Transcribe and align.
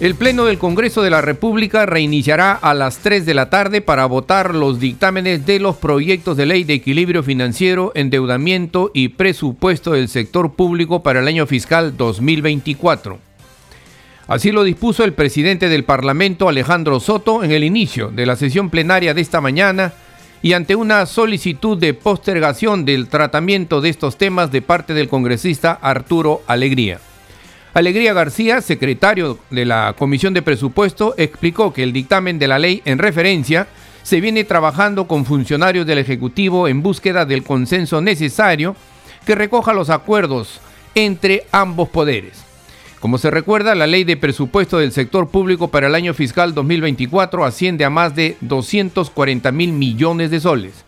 El 0.00 0.16
Pleno 0.16 0.44
del 0.46 0.58
Congreso 0.58 1.02
de 1.02 1.10
la 1.10 1.20
República 1.20 1.86
reiniciará 1.86 2.52
a 2.52 2.74
las 2.74 2.98
3 2.98 3.24
de 3.24 3.32
la 3.32 3.48
tarde 3.48 3.80
para 3.80 4.06
votar 4.06 4.52
los 4.52 4.80
dictámenes 4.80 5.46
de 5.46 5.60
los 5.60 5.76
proyectos 5.76 6.36
de 6.36 6.46
ley 6.46 6.64
de 6.64 6.74
equilibrio 6.74 7.22
financiero, 7.22 7.92
endeudamiento 7.94 8.90
y 8.92 9.10
presupuesto 9.10 9.92
del 9.92 10.08
sector 10.08 10.54
público 10.54 11.04
para 11.04 11.20
el 11.20 11.28
año 11.28 11.46
fiscal 11.46 11.96
2024. 11.96 13.20
Así 14.26 14.50
lo 14.50 14.64
dispuso 14.64 15.04
el 15.04 15.12
presidente 15.12 15.68
del 15.68 15.84
Parlamento, 15.84 16.48
Alejandro 16.48 16.98
Soto, 16.98 17.44
en 17.44 17.52
el 17.52 17.62
inicio 17.62 18.08
de 18.08 18.26
la 18.26 18.34
sesión 18.34 18.70
plenaria 18.70 19.14
de 19.14 19.20
esta 19.20 19.40
mañana 19.40 19.92
y 20.42 20.54
ante 20.54 20.74
una 20.74 21.06
solicitud 21.06 21.78
de 21.78 21.94
postergación 21.94 22.84
del 22.84 23.06
tratamiento 23.06 23.80
de 23.80 23.90
estos 23.90 24.18
temas 24.18 24.50
de 24.50 24.60
parte 24.60 24.92
del 24.92 25.08
congresista 25.08 25.78
Arturo 25.80 26.42
Alegría. 26.48 26.98
Alegría 27.74 28.12
García, 28.12 28.60
secretario 28.60 29.36
de 29.50 29.64
la 29.64 29.96
Comisión 29.98 30.32
de 30.32 30.42
Presupuesto, 30.42 31.12
explicó 31.18 31.72
que 31.72 31.82
el 31.82 31.92
dictamen 31.92 32.38
de 32.38 32.46
la 32.46 32.60
ley 32.60 32.82
en 32.84 32.98
referencia 32.98 33.66
se 34.04 34.20
viene 34.20 34.44
trabajando 34.44 35.08
con 35.08 35.24
funcionarios 35.24 35.84
del 35.84 35.98
Ejecutivo 35.98 36.68
en 36.68 36.82
búsqueda 36.84 37.26
del 37.26 37.42
consenso 37.42 38.00
necesario 38.00 38.76
que 39.26 39.34
recoja 39.34 39.72
los 39.72 39.90
acuerdos 39.90 40.60
entre 40.94 41.46
ambos 41.50 41.88
poderes. 41.88 42.44
Como 43.00 43.18
se 43.18 43.32
recuerda, 43.32 43.74
la 43.74 43.88
ley 43.88 44.04
de 44.04 44.16
presupuesto 44.16 44.78
del 44.78 44.92
sector 44.92 45.28
público 45.28 45.66
para 45.66 45.88
el 45.88 45.96
año 45.96 46.14
fiscal 46.14 46.54
2024 46.54 47.44
asciende 47.44 47.84
a 47.84 47.90
más 47.90 48.14
de 48.14 48.36
240 48.40 49.50
mil 49.50 49.72
millones 49.72 50.30
de 50.30 50.38
soles. 50.38 50.84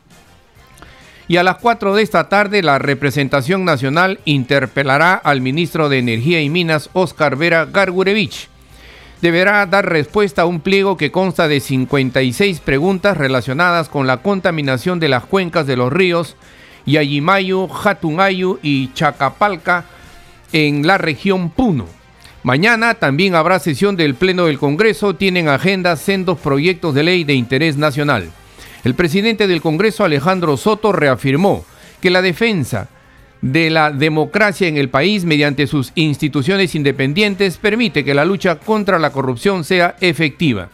Y 1.28 1.38
a 1.38 1.42
las 1.42 1.56
4 1.56 1.94
de 1.94 2.02
esta 2.02 2.28
tarde 2.28 2.62
la 2.62 2.78
representación 2.78 3.64
nacional 3.64 4.20
interpelará 4.24 5.14
al 5.14 5.41
ministro 5.41 5.88
de 5.88 5.98
Energía 5.98 6.41
y 6.41 6.48
Minas, 6.48 6.88
Oscar 6.92 7.36
Vera 7.36 7.66
Gargurevich. 7.66 8.48
Deberá 9.22 9.64
dar 9.66 9.88
respuesta 9.88 10.42
a 10.42 10.46
un 10.46 10.60
pliego 10.60 10.96
que 10.96 11.10
consta 11.10 11.48
de 11.48 11.60
56 11.60 12.60
preguntas 12.60 13.16
relacionadas 13.16 13.88
con 13.88 14.06
la 14.06 14.18
contaminación 14.18 15.00
de 15.00 15.08
las 15.08 15.24
cuencas 15.24 15.66
de 15.66 15.77
los 15.77 15.92
ríos 15.92 16.36
Yayimayu, 16.86 17.66
Jatungayu 17.66 18.61
y 18.62 18.92
Chacapalca 18.92 19.84
en 20.52 20.86
la 20.86 20.98
región 20.98 21.50
Puno. 21.50 21.86
Mañana 22.44 22.94
también 22.94 23.34
habrá 23.34 23.58
sesión 23.58 23.96
del 23.96 24.14
Pleno 24.14 24.46
del 24.46 24.61
Congreso, 24.61 25.16
tienen 25.16 25.48
agenda 25.48 25.96
sendos 25.96 26.38
proyectos 26.38 26.94
de 26.94 27.02
ley 27.02 27.24
de 27.24 27.34
interés 27.34 27.77
nacional. 27.77 28.30
El 28.87 28.95
presidente 28.95 29.48
del 29.48 29.62
Congreso, 29.62 30.05
Alejandro 30.05 30.56
Soto, 30.56 30.92
reafirmó 30.92 31.65
que 32.01 32.09
la 32.09 32.23
defensa 32.23 32.87
de 33.42 33.69
la 33.69 33.91
democracia 33.91 34.69
en 34.69 34.77
el 34.77 34.91
país 34.91 35.25
mediante 35.25 35.67
sus 35.67 35.91
instituciones 35.97 36.77
independientes 36.77 37.57
permite 37.57 38.05
que 38.05 38.14
la 38.14 38.25
lucha 38.25 38.61
contra 38.61 39.01
la 39.01 39.11
corrupción 39.11 39.64
sea 39.64 39.97
efectiva. 40.01 40.69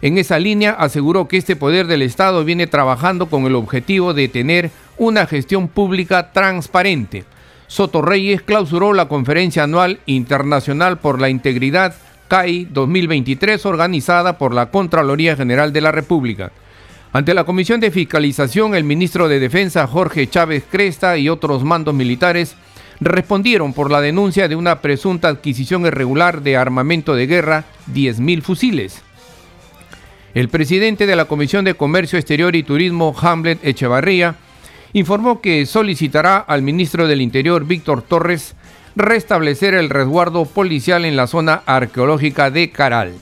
En 0.00 0.16
esa 0.16 0.38
línea 0.38 0.76
aseguró 0.78 1.26
que 1.26 1.38
este 1.38 1.56
poder 1.56 1.88
del 1.88 2.02
Estado 2.02 2.44
viene 2.44 2.68
trabajando 2.68 3.26
con 3.26 3.46
el 3.46 3.56
objetivo 3.56 4.14
de 4.14 4.28
tener 4.28 4.70
una 4.96 5.26
gestión 5.26 5.66
pública 5.66 6.30
transparente. 6.30 7.24
Soto 7.66 8.00
Reyes 8.00 8.42
clausuró 8.42 8.92
la 8.92 9.08
Conferencia 9.08 9.64
Anual 9.64 9.98
Internacional 10.06 10.98
por 10.98 11.20
la 11.20 11.30
Integridad 11.30 11.96
CAI 12.28 12.68
2023 12.70 13.66
organizada 13.66 14.38
por 14.38 14.54
la 14.54 14.70
Contraloría 14.70 15.34
General 15.34 15.72
de 15.72 15.80
la 15.80 15.90
República. 15.90 16.52
Ante 17.16 17.32
la 17.32 17.44
Comisión 17.44 17.80
de 17.80 17.90
Fiscalización, 17.90 18.74
el 18.74 18.84
ministro 18.84 19.26
de 19.26 19.40
Defensa 19.40 19.86
Jorge 19.86 20.26
Chávez 20.26 20.64
Cresta 20.70 21.16
y 21.16 21.30
otros 21.30 21.64
mandos 21.64 21.94
militares 21.94 22.56
respondieron 23.00 23.72
por 23.72 23.90
la 23.90 24.02
denuncia 24.02 24.48
de 24.48 24.54
una 24.54 24.82
presunta 24.82 25.28
adquisición 25.28 25.86
irregular 25.86 26.42
de 26.42 26.58
armamento 26.58 27.14
de 27.14 27.26
guerra, 27.26 27.64
10.000 27.90 28.42
fusiles. 28.42 29.00
El 30.34 30.50
presidente 30.50 31.06
de 31.06 31.16
la 31.16 31.24
Comisión 31.24 31.64
de 31.64 31.72
Comercio 31.72 32.18
Exterior 32.18 32.54
y 32.54 32.64
Turismo, 32.64 33.16
Hamlet 33.18 33.60
Echevarría, 33.64 34.34
informó 34.92 35.40
que 35.40 35.64
solicitará 35.64 36.36
al 36.36 36.60
ministro 36.60 37.06
del 37.06 37.22
Interior, 37.22 37.64
Víctor 37.64 38.02
Torres, 38.02 38.56
restablecer 38.94 39.72
el 39.72 39.88
resguardo 39.88 40.44
policial 40.44 41.06
en 41.06 41.16
la 41.16 41.26
zona 41.26 41.62
arqueológica 41.64 42.50
de 42.50 42.68
Caral. 42.68 43.14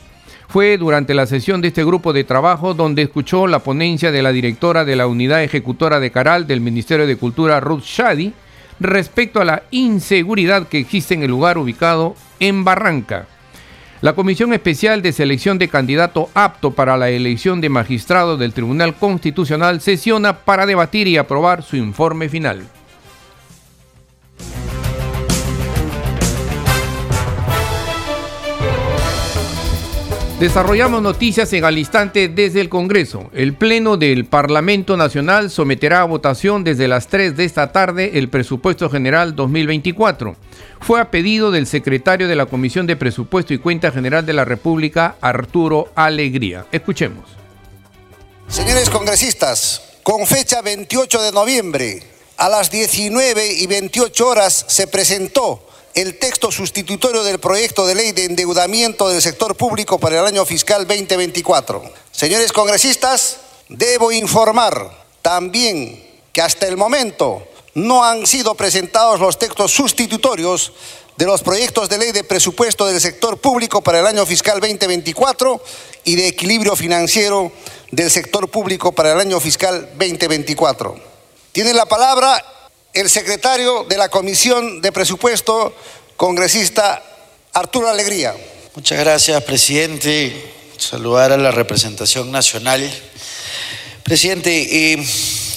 Fue 0.54 0.78
durante 0.78 1.14
la 1.14 1.26
sesión 1.26 1.60
de 1.60 1.66
este 1.66 1.84
grupo 1.84 2.12
de 2.12 2.22
trabajo 2.22 2.74
donde 2.74 3.02
escuchó 3.02 3.48
la 3.48 3.58
ponencia 3.58 4.12
de 4.12 4.22
la 4.22 4.30
directora 4.30 4.84
de 4.84 4.94
la 4.94 5.08
Unidad 5.08 5.42
Ejecutora 5.42 5.98
de 5.98 6.12
Caral 6.12 6.46
del 6.46 6.60
Ministerio 6.60 7.08
de 7.08 7.16
Cultura, 7.16 7.58
Ruth 7.58 7.82
Shadi, 7.82 8.32
respecto 8.78 9.40
a 9.40 9.44
la 9.44 9.64
inseguridad 9.72 10.68
que 10.68 10.78
existe 10.78 11.14
en 11.14 11.24
el 11.24 11.30
lugar 11.32 11.58
ubicado 11.58 12.14
en 12.38 12.62
Barranca. 12.62 13.26
La 14.00 14.12
Comisión 14.12 14.52
Especial 14.52 15.02
de 15.02 15.10
Selección 15.10 15.58
de 15.58 15.66
Candidato 15.66 16.30
apto 16.34 16.70
para 16.70 16.96
la 16.96 17.10
elección 17.10 17.60
de 17.60 17.68
magistrado 17.68 18.36
del 18.36 18.52
Tribunal 18.52 18.94
Constitucional 18.94 19.80
sesiona 19.80 20.44
para 20.44 20.66
debatir 20.66 21.08
y 21.08 21.16
aprobar 21.16 21.64
su 21.64 21.74
informe 21.74 22.28
final. 22.28 22.62
Desarrollamos 30.40 31.00
noticias 31.00 31.52
en 31.52 31.64
al 31.64 31.78
instante 31.78 32.26
desde 32.28 32.60
el 32.60 32.68
Congreso. 32.68 33.30
El 33.32 33.54
Pleno 33.54 33.96
del 33.96 34.24
Parlamento 34.24 34.96
Nacional 34.96 35.48
someterá 35.48 36.00
a 36.00 36.06
votación 36.06 36.64
desde 36.64 36.88
las 36.88 37.06
3 37.06 37.36
de 37.36 37.44
esta 37.44 37.70
tarde 37.70 38.18
el 38.18 38.28
presupuesto 38.28 38.90
general 38.90 39.36
2024. 39.36 40.34
Fue 40.80 41.00
a 41.00 41.12
pedido 41.12 41.52
del 41.52 41.68
secretario 41.68 42.26
de 42.26 42.34
la 42.34 42.46
Comisión 42.46 42.88
de 42.88 42.96
Presupuesto 42.96 43.54
y 43.54 43.58
Cuenta 43.58 43.92
General 43.92 44.26
de 44.26 44.32
la 44.32 44.44
República, 44.44 45.14
Arturo 45.20 45.92
Alegría. 45.94 46.66
Escuchemos. 46.72 47.24
Señores 48.48 48.90
congresistas, 48.90 49.82
con 50.02 50.26
fecha 50.26 50.62
28 50.62 51.22
de 51.22 51.32
noviembre, 51.32 52.02
a 52.38 52.48
las 52.48 52.72
19 52.72 53.52
y 53.52 53.68
28 53.68 54.26
horas 54.26 54.64
se 54.66 54.88
presentó 54.88 55.64
el 55.94 56.18
texto 56.18 56.50
sustitutorio 56.50 57.22
del 57.22 57.38
proyecto 57.38 57.86
de 57.86 57.94
ley 57.94 58.12
de 58.12 58.24
endeudamiento 58.24 59.08
del 59.08 59.22
sector 59.22 59.56
público 59.56 59.98
para 59.98 60.18
el 60.18 60.26
año 60.26 60.44
fiscal 60.44 60.86
2024. 60.88 61.82
Señores 62.10 62.52
congresistas, 62.52 63.38
debo 63.68 64.10
informar 64.10 65.06
también 65.22 66.04
que 66.32 66.42
hasta 66.42 66.66
el 66.66 66.76
momento 66.76 67.46
no 67.74 68.04
han 68.04 68.26
sido 68.26 68.56
presentados 68.56 69.20
los 69.20 69.38
textos 69.38 69.72
sustitutorios 69.72 70.72
de 71.16 71.26
los 71.26 71.42
proyectos 71.42 71.88
de 71.88 71.98
ley 71.98 72.10
de 72.10 72.24
presupuesto 72.24 72.86
del 72.86 73.00
sector 73.00 73.38
público 73.40 73.80
para 73.80 74.00
el 74.00 74.06
año 74.06 74.26
fiscal 74.26 74.58
2024 74.58 75.62
y 76.02 76.16
de 76.16 76.26
equilibrio 76.26 76.74
financiero 76.74 77.52
del 77.92 78.10
sector 78.10 78.48
público 78.48 78.90
para 78.90 79.12
el 79.12 79.20
año 79.20 79.38
fiscal 79.38 79.90
2024. 79.96 80.96
Tiene 81.52 81.72
la 81.72 81.86
palabra 81.86 82.44
el 82.94 83.10
secretario 83.10 83.84
de 83.88 83.98
la 83.98 84.08
Comisión 84.08 84.80
de 84.80 84.92
Presupuesto, 84.92 85.74
congresista 86.16 87.02
Arturo 87.52 87.88
Alegría. 87.88 88.36
Muchas 88.76 89.00
gracias, 89.00 89.42
presidente. 89.42 90.52
Saludar 90.78 91.32
a 91.32 91.36
la 91.36 91.50
representación 91.50 92.30
nacional. 92.30 92.88
Presidente, 94.04 94.92
eh, 94.92 95.06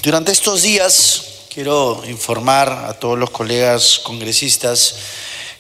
durante 0.02 0.32
estos 0.32 0.64
días 0.64 1.46
quiero 1.54 2.04
informar 2.08 2.70
a 2.72 2.94
todos 2.94 3.20
los 3.20 3.30
colegas 3.30 4.00
congresistas 4.00 4.96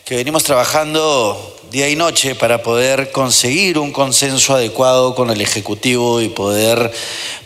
que 0.08 0.16
venimos 0.16 0.46
trabajando 0.46 1.58
día 1.70 1.90
y 1.90 1.98
noche 1.98 2.34
para 2.34 2.64
poder 2.64 3.12
conseguir 3.12 3.78
un 3.78 3.92
consenso 3.92 4.56
adecuado 4.56 5.16
con 5.16 5.30
el 5.32 5.42
Ejecutivo 5.42 6.22
y 6.22 6.30
poder 6.30 6.94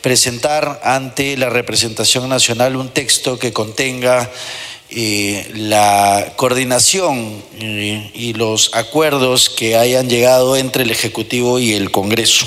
presentar 0.01 0.79
ante 0.83 1.35
la 1.37 1.49
representación 1.49 2.29
nacional 2.29 2.75
un 2.75 2.89
texto 2.89 3.39
que 3.39 3.51
contenga 3.51 4.29
eh, 4.91 5.49
la 5.55 6.33
coordinación 6.35 7.41
eh, 7.59 8.11
y 8.13 8.33
los 8.33 8.69
acuerdos 8.75 9.49
que 9.49 9.75
hayan 9.75 10.07
llegado 10.07 10.55
entre 10.55 10.83
el 10.83 10.91
Ejecutivo 10.91 11.57
y 11.57 11.73
el 11.73 11.89
Congreso. 11.89 12.45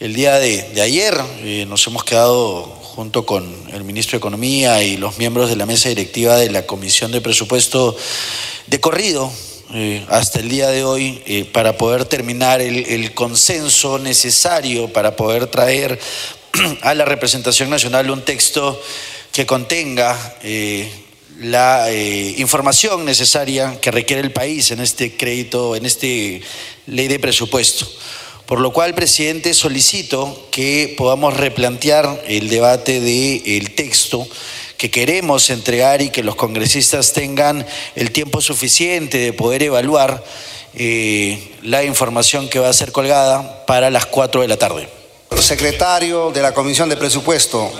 El 0.00 0.14
día 0.14 0.38
de, 0.38 0.80
ayer 0.80 1.14
eh, 1.42 1.66
nos 1.68 1.86
hemos 1.86 2.02
quedado 2.02 2.62
junto 2.62 3.26
con 3.26 3.54
el 3.74 3.84
ministro 3.84 4.12
de 4.12 4.18
Economía 4.20 4.82
y 4.82 4.96
los 4.96 5.18
miembros 5.18 5.50
de 5.50 5.56
la 5.56 5.66
mesa 5.66 5.90
directiva 5.90 6.36
de 6.36 6.50
la 6.50 6.64
Comisión 6.64 7.12
de 7.12 7.20
Presupuesto 7.20 7.94
de 8.68 8.80
corrido 8.80 9.32
eh, 9.74 10.04
hasta 10.08 10.40
el 10.40 10.48
día 10.48 10.68
de 10.68 10.84
hoy 10.84 11.22
eh, 11.26 11.44
para 11.44 11.76
poder 11.76 12.04
terminar 12.04 12.60
el, 12.60 13.12
consenso 13.14 13.98
necesario 13.98 14.92
para 14.92 15.16
poder 15.16 15.46
traer 15.46 15.98
a 16.82 16.94
la 16.94 17.04
representación 17.04 17.70
nacional 17.70 18.10
un 18.10 18.24
texto 18.24 18.80
que 19.32 19.46
contenga 19.46 20.36
la 21.38 21.86
información 21.92 23.04
necesaria 23.04 23.78
que 23.80 23.92
requiere 23.92 24.22
el 24.22 24.32
país 24.32 24.72
en 24.72 24.80
este 24.80 25.16
crédito, 25.16 25.76
en 25.76 25.86
este 25.86 26.42
ley 26.86 27.06
de 27.06 27.20
presupuesto. 27.20 27.86
Por 28.48 28.60
lo 28.60 28.72
cual, 28.72 28.94
presidente, 28.94 29.52
solicito 29.52 30.48
que 30.50 30.94
podamos 30.96 31.36
replantear 31.36 32.24
el 32.26 32.48
debate 32.48 32.98
del 33.00 33.74
texto 33.74 34.26
que 34.78 34.92
queremos 34.92 35.50
entregar 35.50 36.00
y 36.00 36.10
que 36.10 36.22
los 36.22 36.36
congresistas 36.36 37.12
tengan 37.12 37.66
el 37.96 38.12
tiempo 38.12 38.40
suficiente 38.40 39.18
de 39.18 39.32
poder 39.32 39.64
evaluar 39.64 40.24
eh, 40.74 41.56
la 41.62 41.82
información 41.82 42.48
que 42.48 42.60
va 42.60 42.68
a 42.68 42.72
ser 42.72 42.92
colgada 42.92 43.66
para 43.66 43.90
las 43.90 44.06
4 44.06 44.42
de 44.42 44.48
la 44.48 44.56
tarde. 44.56 44.88
Secretario 45.40 46.30
de 46.30 46.42
la 46.42 46.54
Comisión 46.54 46.88
de 46.88 46.96
Presupuesto, 46.96 47.70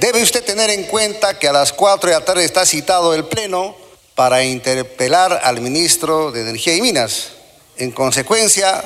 debe 0.00 0.22
usted 0.22 0.42
tener 0.42 0.70
en 0.70 0.84
cuenta 0.84 1.38
que 1.38 1.48
a 1.48 1.52
las 1.52 1.74
4 1.74 2.08
de 2.08 2.16
la 2.16 2.24
tarde 2.24 2.44
está 2.44 2.64
citado 2.64 3.12
el 3.12 3.26
Pleno 3.26 3.76
para 4.14 4.42
interpelar 4.42 5.38
al 5.44 5.60
ministro 5.60 6.32
de 6.32 6.40
Energía 6.40 6.74
y 6.74 6.80
Minas. 6.80 7.32
En 7.76 7.90
consecuencia, 7.90 8.82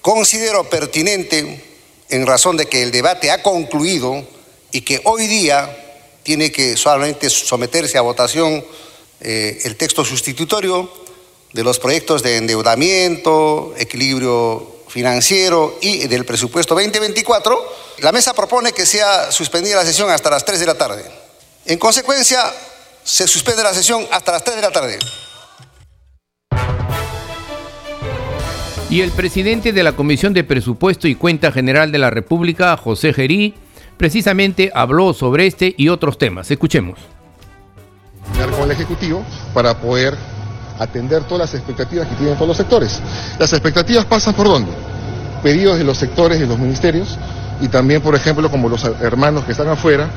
considero 0.00 0.68
pertinente, 0.68 1.62
en 2.08 2.26
razón 2.26 2.56
de 2.56 2.66
que 2.66 2.82
el 2.82 2.90
debate 2.90 3.30
ha 3.30 3.44
concluido 3.44 4.26
y 4.72 4.80
que 4.80 5.00
hoy 5.04 5.28
día 5.28 5.83
tiene 6.24 6.50
que 6.50 6.76
solamente 6.76 7.30
someterse 7.30 7.96
a 7.96 8.00
votación 8.00 8.64
eh, 9.20 9.60
el 9.64 9.76
texto 9.76 10.04
sustitutorio 10.04 10.90
de 11.52 11.62
los 11.62 11.78
proyectos 11.78 12.22
de 12.22 12.38
endeudamiento, 12.38 13.74
equilibrio 13.78 14.74
financiero 14.88 15.78
y 15.80 16.06
del 16.08 16.24
presupuesto 16.24 16.74
2024, 16.74 17.72
la 17.98 18.10
mesa 18.10 18.34
propone 18.34 18.72
que 18.72 18.86
sea 18.86 19.30
suspendida 19.30 19.76
la 19.76 19.84
sesión 19.84 20.10
hasta 20.10 20.30
las 20.30 20.44
3 20.44 20.60
de 20.60 20.66
la 20.66 20.74
tarde. 20.74 21.04
En 21.66 21.78
consecuencia, 21.78 22.40
se 23.04 23.28
suspende 23.28 23.62
la 23.62 23.74
sesión 23.74 24.06
hasta 24.10 24.32
las 24.32 24.44
3 24.44 24.56
de 24.56 24.62
la 24.62 24.70
tarde. 24.70 24.98
Y 28.90 29.00
el 29.00 29.10
presidente 29.10 29.72
de 29.72 29.82
la 29.82 29.92
Comisión 29.92 30.32
de 30.32 30.44
Presupuesto 30.44 31.08
y 31.08 31.14
Cuenta 31.14 31.52
General 31.52 31.90
de 31.90 31.98
la 31.98 32.10
República, 32.10 32.76
José 32.76 33.12
Gerí, 33.12 33.54
precisamente 33.96 34.70
habló 34.74 35.12
sobre 35.12 35.46
este 35.46 35.74
y 35.76 35.88
otros 35.88 36.18
temas. 36.18 36.50
Escuchemos. 36.50 36.98
Con 38.56 38.64
el 38.64 38.70
Ejecutivo 38.70 39.22
para 39.52 39.76
poder 39.78 40.16
atender 40.78 41.22
todas 41.24 41.50
las 41.50 41.54
expectativas 41.54 42.08
que 42.08 42.14
tienen 42.16 42.34
todos 42.34 42.48
los 42.48 42.56
sectores. 42.56 43.00
Las 43.38 43.52
expectativas 43.52 44.04
pasan 44.04 44.34
por 44.34 44.46
dónde? 44.46 44.72
Pedidos 45.42 45.78
de 45.78 45.84
los 45.84 45.98
sectores 45.98 46.40
y 46.40 46.46
los 46.46 46.58
ministerios 46.58 47.18
y 47.60 47.68
también, 47.68 48.00
por 48.00 48.14
ejemplo, 48.14 48.50
como 48.50 48.68
los 48.68 48.84
hermanos 48.84 49.44
que 49.44 49.52
están 49.52 49.68
afuera, 49.68 50.08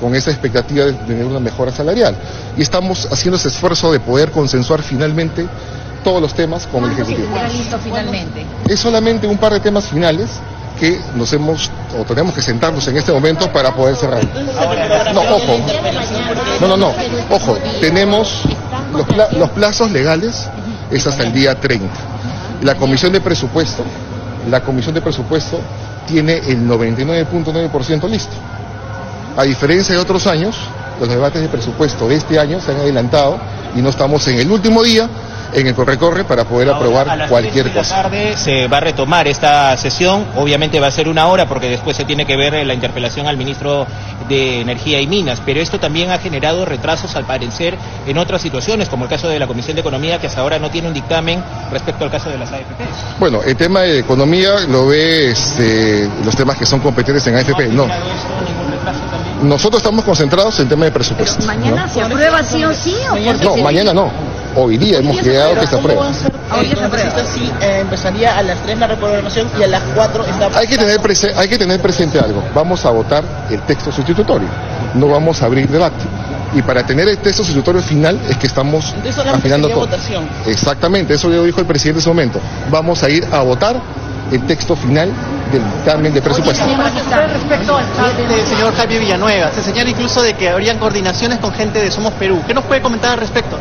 con 0.00 0.14
esa 0.14 0.30
expectativa 0.30 0.84
de 0.84 0.92
tener 0.92 1.24
una 1.24 1.40
mejora 1.40 1.72
salarial. 1.72 2.16
Y 2.56 2.62
estamos 2.62 3.08
haciendo 3.10 3.36
ese 3.36 3.48
esfuerzo 3.48 3.92
de 3.92 4.00
poder 4.00 4.30
consensuar 4.30 4.82
finalmente 4.82 5.46
todos 6.02 6.20
los 6.20 6.34
temas 6.34 6.66
con 6.66 6.84
el 6.84 6.92
Ejecutivo. 6.92 7.28
finalmente? 7.82 8.44
Es 8.68 8.80
solamente 8.80 9.26
un 9.26 9.38
par 9.38 9.52
de 9.52 9.60
temas 9.60 9.88
finales 9.88 10.40
que 10.82 11.00
nos 11.14 11.32
hemos 11.32 11.70
o 11.96 12.02
tenemos 12.02 12.34
que 12.34 12.42
sentarnos 12.42 12.88
en 12.88 12.96
este 12.96 13.12
momento 13.12 13.52
para 13.52 13.72
poder 13.72 13.94
cerrar. 13.94 14.24
No, 15.14 15.20
ojo. 15.20 15.60
No, 16.60 16.66
no, 16.66 16.76
no. 16.76 16.92
Ojo, 17.30 17.56
tenemos 17.80 18.42
los, 19.38 19.50
plazos 19.50 19.92
legales 19.92 20.48
es 20.90 21.06
hasta 21.06 21.22
el 21.22 21.32
día 21.32 21.54
30. 21.54 21.86
La 22.62 22.74
Comisión 22.74 23.12
de 23.12 23.20
Presupuesto, 23.20 23.84
la 24.50 24.60
Comisión 24.62 24.92
de 24.92 25.02
Presupuesto 25.02 25.60
tiene 26.08 26.38
el 26.38 26.68
99.9% 26.68 28.08
listo. 28.08 28.34
A 29.36 29.44
diferencia 29.44 29.94
de 29.94 30.00
otros 30.00 30.26
años, 30.26 30.56
los 30.98 31.08
debates 31.08 31.40
de 31.42 31.48
presupuesto 31.48 32.08
de 32.08 32.16
este 32.16 32.40
año 32.40 32.60
se 32.60 32.72
han 32.72 32.78
adelantado 32.78 33.38
y 33.76 33.82
no 33.82 33.88
estamos 33.90 34.26
en 34.26 34.40
el 34.40 34.50
último 34.50 34.82
día 34.82 35.08
en 35.54 35.66
el 35.66 35.74
corre-corre 35.74 36.24
para 36.24 36.44
poder 36.44 36.70
aprobar 36.70 37.28
cualquier 37.28 37.68
cosa. 37.68 37.78
cosa. 37.78 38.02
tarde 38.02 38.36
se 38.36 38.68
va 38.68 38.78
a 38.78 38.80
retomar 38.80 39.28
esta 39.28 39.76
sesión, 39.76 40.26
obviamente 40.36 40.80
va 40.80 40.88
a 40.88 40.90
ser 40.90 41.08
una 41.08 41.26
hora 41.26 41.46
porque 41.46 41.68
después 41.68 41.96
se 41.96 42.04
tiene 42.04 42.26
que 42.26 42.36
ver 42.36 42.66
la 42.66 42.74
interpelación 42.74 43.26
al 43.26 43.36
ministro 43.36 43.86
de 44.28 44.60
Energía 44.60 45.00
y 45.00 45.06
Minas, 45.06 45.42
pero 45.44 45.60
esto 45.60 45.78
también 45.78 46.10
ha 46.10 46.18
generado 46.18 46.64
retrasos 46.64 47.16
al 47.16 47.24
parecer 47.24 47.76
en 48.06 48.18
otras 48.18 48.42
situaciones, 48.42 48.88
como 48.88 49.04
el 49.04 49.10
caso 49.10 49.28
de 49.28 49.38
la 49.38 49.46
Comisión 49.46 49.74
de 49.74 49.80
Economía 49.80 50.18
que 50.18 50.26
hasta 50.26 50.40
ahora 50.40 50.58
no 50.58 50.70
tiene 50.70 50.88
un 50.88 50.94
dictamen 50.94 51.42
respecto 51.70 52.04
al 52.04 52.10
caso 52.10 52.30
de 52.30 52.38
las 52.38 52.50
AFPs. 52.50 53.18
Bueno, 53.18 53.42
el 53.42 53.56
tema 53.56 53.80
de 53.80 53.98
economía 53.98 54.60
lo 54.68 54.86
ve 54.86 55.30
este, 55.30 56.08
los 56.24 56.34
temas 56.36 56.56
que 56.56 56.66
son 56.66 56.80
competentes 56.80 57.26
en 57.26 57.36
AFP, 57.36 57.68
no. 57.68 57.86
Nosotros 59.42 59.82
estamos 59.82 60.04
concentrados 60.04 60.56
en 60.58 60.64
el 60.64 60.68
tema 60.68 60.84
de 60.84 60.92
presupuesto. 60.92 61.44
¿Mañana 61.44 61.88
se 61.88 62.00
aprueba 62.00 62.42
sí 62.42 62.64
o 62.64 62.72
sí? 62.72 62.94
¿o 63.10 63.32
no, 63.44 63.56
mañana 63.56 63.92
no. 63.92 64.10
Hoy 64.54 64.76
día 64.76 64.98
hemos 64.98 65.18
quedado 65.20 65.54
que 65.54 65.66
se 65.66 65.76
aprueba. 65.76 66.10
Hoy 66.58 66.72
aprueba. 66.72 67.24
Sí, 67.24 67.50
eh, 67.60 67.78
empezaría 67.80 68.36
a 68.36 68.42
las 68.42 68.62
3 68.62 68.78
la 68.78 68.86
reprogramación 68.86 69.48
y 69.58 69.62
a 69.62 69.66
las 69.66 69.82
4 69.94 70.26
está... 70.26 70.58
Hay 70.58 70.66
que, 70.66 70.76
tener 70.76 71.00
hay 71.36 71.48
que 71.48 71.58
tener 71.58 71.80
presente 71.80 72.18
algo. 72.18 72.42
Vamos 72.54 72.84
a 72.84 72.90
votar 72.90 73.24
el 73.50 73.60
texto 73.62 73.90
sustitutorio. 73.90 74.48
No 74.94 75.08
vamos 75.08 75.42
a 75.42 75.46
abrir 75.46 75.68
debate. 75.68 76.04
Y 76.54 76.60
para 76.60 76.84
tener 76.84 77.08
el 77.08 77.18
texto 77.18 77.42
sustitutorio 77.42 77.80
final 77.80 78.20
es 78.28 78.36
que 78.36 78.46
estamos 78.46 78.94
afinando 79.32 79.68
todo. 79.68 79.80
Votación. 79.80 80.28
Exactamente, 80.46 81.14
eso 81.14 81.30
ya 81.30 81.42
dijo 81.42 81.60
el 81.60 81.66
presidente 81.66 81.98
en 81.98 82.00
ese 82.00 82.08
momento. 82.10 82.40
Vamos 82.70 83.02
a 83.02 83.08
ir 83.08 83.26
a 83.32 83.40
votar 83.40 83.76
el 84.30 84.46
texto 84.46 84.76
final 84.76 85.10
del 85.50 85.62
dictamen 85.64 86.12
de 86.12 86.20
presupuesto. 86.22 86.64
Respecto 86.64 87.76
al 87.76 87.84
chat 87.96 88.16
del 88.16 88.46
señor 88.46 88.74
Javier 88.74 89.00
Villanueva, 89.00 89.50
se 89.50 89.62
señala 89.62 89.90
incluso 89.90 90.22
de 90.22 90.34
que 90.34 90.48
habrían 90.48 90.78
coordinaciones 90.78 91.38
con 91.38 91.52
gente 91.52 91.80
de 91.80 91.90
Somos 91.90 92.12
Perú. 92.14 92.42
¿Qué 92.46 92.54
nos 92.54 92.64
puede 92.64 92.82
comentar 92.82 93.12
al 93.12 93.18
respecto? 93.18 93.58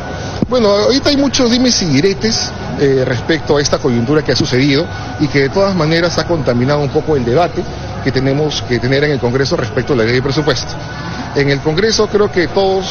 Bueno, 0.51 0.68
ahorita 0.68 1.09
hay 1.12 1.15
muchos 1.15 1.50
dimes 1.50 1.81
y 1.81 1.86
diretes 1.86 2.51
eh, 2.77 3.06
respecto 3.06 3.56
a 3.56 3.62
esta 3.62 3.77
coyuntura 3.77 4.21
que 4.21 4.33
ha 4.33 4.36
sucedido 4.36 4.86
y 5.21 5.30
que 5.30 5.44
de 5.44 5.50
todas 5.50 5.74
maneras 5.74 6.18
ha 6.18 6.27
contaminado 6.27 6.81
un 6.81 6.89
poco 6.89 7.15
el 7.15 7.24
debate 7.24 7.63
que 8.03 8.12
tenemos 8.12 8.62
que 8.63 8.77
tener 8.77 9.06
en 9.06 9.12
el 9.12 9.19
Congreso 9.21 9.56
respecto 9.56 9.94
a 9.94 9.95
la 9.95 10.03
ley 10.03 10.15
de 10.15 10.21
presupuesto. 10.21 10.74
En 11.36 11.50
el 11.50 11.62
Congreso 11.62 12.06
creo 12.07 12.30
que 12.30 12.50
todos 12.50 12.86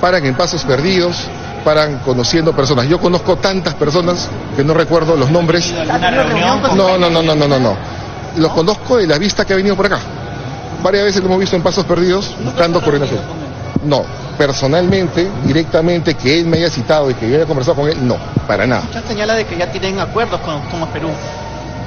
paran 0.00 0.24
en 0.24 0.34
pasos 0.34 0.62
perdidos, 0.62 1.14
paran 1.62 1.98
conociendo 1.98 2.56
personas. 2.56 2.88
Yo 2.88 2.98
conozco 2.98 3.36
tantas 3.36 3.74
personas 3.74 4.30
que 4.56 4.64
no 4.64 4.72
recuerdo 4.72 5.14
los 5.14 5.30
nombres. 5.30 5.74
No, 6.74 6.96
no, 6.96 7.10
no, 7.10 7.22
no, 7.22 7.34
no, 7.34 7.48
no, 7.48 7.58
no. 7.58 7.76
Los 8.38 8.50
conozco 8.52 8.96
de 8.96 9.06
la 9.06 9.18
vista 9.18 9.44
que 9.44 9.52
ha 9.52 9.56
venido 9.56 9.76
por 9.76 9.84
acá. 9.84 9.98
Varias 10.82 11.04
veces 11.04 11.20
lo 11.20 11.26
hemos 11.26 11.40
visto 11.40 11.54
en 11.54 11.62
pasos 11.62 11.84
perdidos 11.84 12.34
buscando 12.42 12.80
coordinación. 12.80 13.20
No, 13.84 14.06
personalmente, 14.32 15.28
directamente, 15.44 16.14
que 16.14 16.40
él 16.40 16.46
me 16.46 16.58
haya 16.58 16.70
citado 16.70 17.10
y 17.10 17.14
que 17.14 17.28
yo 17.28 17.36
haya 17.36 17.46
conversado 17.46 17.76
con 17.76 17.88
él, 17.88 18.06
no, 18.06 18.16
para 18.46 18.66
nada. 18.66 18.82
Muchas 18.82 19.04
señala 19.04 19.34
de 19.34 19.44
que 19.46 19.56
ya 19.56 19.70
tienen 19.70 20.00
acuerdos 20.00 20.40
con 20.40 20.70
Somos 20.70 20.88
Perú 20.90 21.10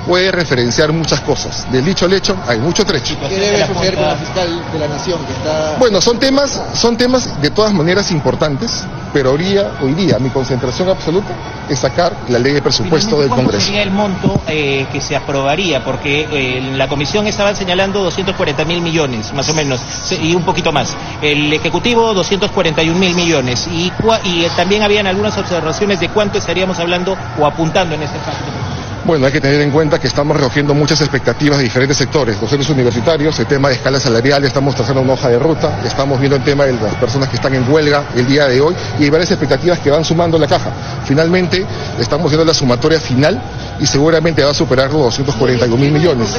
puede 0.05 0.31
referenciar 0.31 0.91
muchas 0.91 1.21
cosas. 1.21 1.69
Del 1.71 1.83
dicho 1.83 2.05
al 2.05 2.13
hecho 2.13 2.35
hay 2.47 2.59
mucho 2.59 2.85
trecho. 2.85 3.15
¿Qué 3.27 3.37
debe 3.37 3.65
suceder 3.67 3.95
con 3.95 4.07
la 4.07 4.15
fiscal 4.15 4.63
de 4.71 4.79
la 4.79 4.87
nación 4.87 5.25
que 5.25 5.33
está... 5.33 5.75
Bueno, 5.79 6.01
son 6.01 6.19
temas, 6.19 6.61
son 6.73 6.97
temas 6.97 7.41
de 7.41 7.49
todas 7.49 7.73
maneras 7.73 8.11
importantes, 8.11 8.83
pero 9.13 9.31
hoy 9.31 9.43
día, 9.43 9.71
hoy 9.81 9.93
día 9.93 10.19
mi 10.19 10.29
concentración 10.29 10.89
absoluta 10.89 11.33
es 11.69 11.79
sacar 11.79 12.13
la 12.27 12.39
ley 12.39 12.53
de 12.53 12.61
presupuesto 12.61 13.19
del 13.19 13.29
Congreso. 13.29 13.65
sería 13.65 13.83
el 13.83 13.91
monto 13.91 14.41
eh, 14.47 14.85
que 14.91 15.01
se 15.01 15.15
aprobaría? 15.15 15.83
Porque 15.83 16.27
eh, 16.31 16.71
la 16.75 16.87
comisión 16.87 17.25
estaba 17.27 17.55
señalando 17.55 18.03
240 18.03 18.65
mil 18.65 18.81
millones, 18.81 19.33
más 19.33 19.49
o 19.49 19.53
menos, 19.53 19.81
y 20.21 20.35
un 20.35 20.43
poquito 20.43 20.71
más. 20.71 20.95
El 21.21 21.51
Ejecutivo 21.51 22.13
241 22.13 22.99
mil 22.99 23.15
millones. 23.15 23.67
Y, 23.67 23.91
y 24.23 24.47
también 24.55 24.83
habían 24.83 25.07
algunas 25.07 25.37
observaciones 25.37 25.99
de 25.99 26.09
cuánto 26.09 26.37
estaríamos 26.37 26.79
hablando 26.79 27.17
o 27.39 27.45
apuntando 27.45 27.95
en 27.95 28.03
este 28.03 28.17
pacto. 28.19 28.84
Bueno, 29.05 29.27
hay 29.27 29.31
que 29.31 29.39
tener 29.39 29.61
en 29.61 29.69
cuenta 29.69 29.99
que 29.99 30.07
estamos 30.07 30.35
recogiendo 30.35 30.73
muchas 30.73 30.99
expectativas 30.99 31.59
de 31.59 31.65
diferentes 31.65 31.95
sectores, 31.95 32.41
docentes 32.41 32.67
universitarios, 32.71 33.37
el 33.37 33.45
tema 33.45 33.69
de 33.69 33.75
escala 33.75 33.99
salarial, 33.99 34.43
estamos 34.43 34.73
trazando 34.73 35.01
una 35.01 35.13
hoja 35.13 35.29
de 35.29 35.37
ruta, 35.37 35.79
estamos 35.85 36.19
viendo 36.19 36.37
el 36.37 36.43
tema 36.43 36.65
de 36.65 36.73
las 36.73 36.95
personas 36.95 37.29
que 37.29 37.35
están 37.35 37.53
en 37.53 37.71
huelga 37.71 38.09
el 38.15 38.25
día 38.25 38.47
de 38.47 38.59
hoy 38.59 38.73
y 38.99 39.03
hay 39.03 39.11
varias 39.11 39.29
expectativas 39.29 39.77
que 39.77 39.91
van 39.91 40.03
sumando 40.03 40.39
la 40.39 40.47
caja. 40.47 40.71
Finalmente, 41.05 41.63
estamos 41.99 42.31
viendo 42.31 42.45
la 42.45 42.53
sumatoria 42.55 42.99
final 42.99 43.39
y 43.79 43.85
seguramente 43.85 44.43
va 44.43 44.49
a 44.49 44.55
superar 44.55 44.91
los 44.91 45.03
241 45.03 45.77
mil 45.77 45.91
millones. 45.91 46.35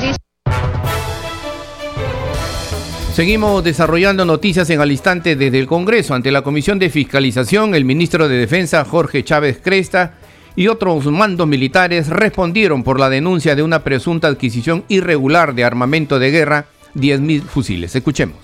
Seguimos 3.14 3.62
desarrollando 3.62 4.24
noticias 4.24 4.68
en 4.70 4.80
al 4.80 4.90
instante 4.90 5.36
desde 5.36 5.60
el 5.60 5.68
Congreso. 5.68 6.14
Ante 6.14 6.32
la 6.32 6.42
Comisión 6.42 6.80
de 6.80 6.90
Fiscalización, 6.90 7.76
el 7.76 7.84
ministro 7.84 8.28
de 8.28 8.36
Defensa, 8.36 8.84
Jorge 8.84 9.22
Chávez 9.22 9.60
Cresta, 9.62 10.14
y 10.56 10.68
otros 10.68 11.04
mandos 11.06 11.46
militares 11.46 12.08
respondieron 12.08 12.82
por 12.82 12.98
la 12.98 13.10
denuncia 13.10 13.54
de 13.54 13.62
una 13.62 13.84
presunta 13.84 14.26
adquisición 14.28 14.84
irregular 14.88 15.54
de 15.54 15.64
armamento 15.64 16.18
de 16.18 16.30
guerra, 16.30 16.66
10.000 16.94 17.46
fusiles. 17.46 17.94
Escuchemos. 17.94 18.38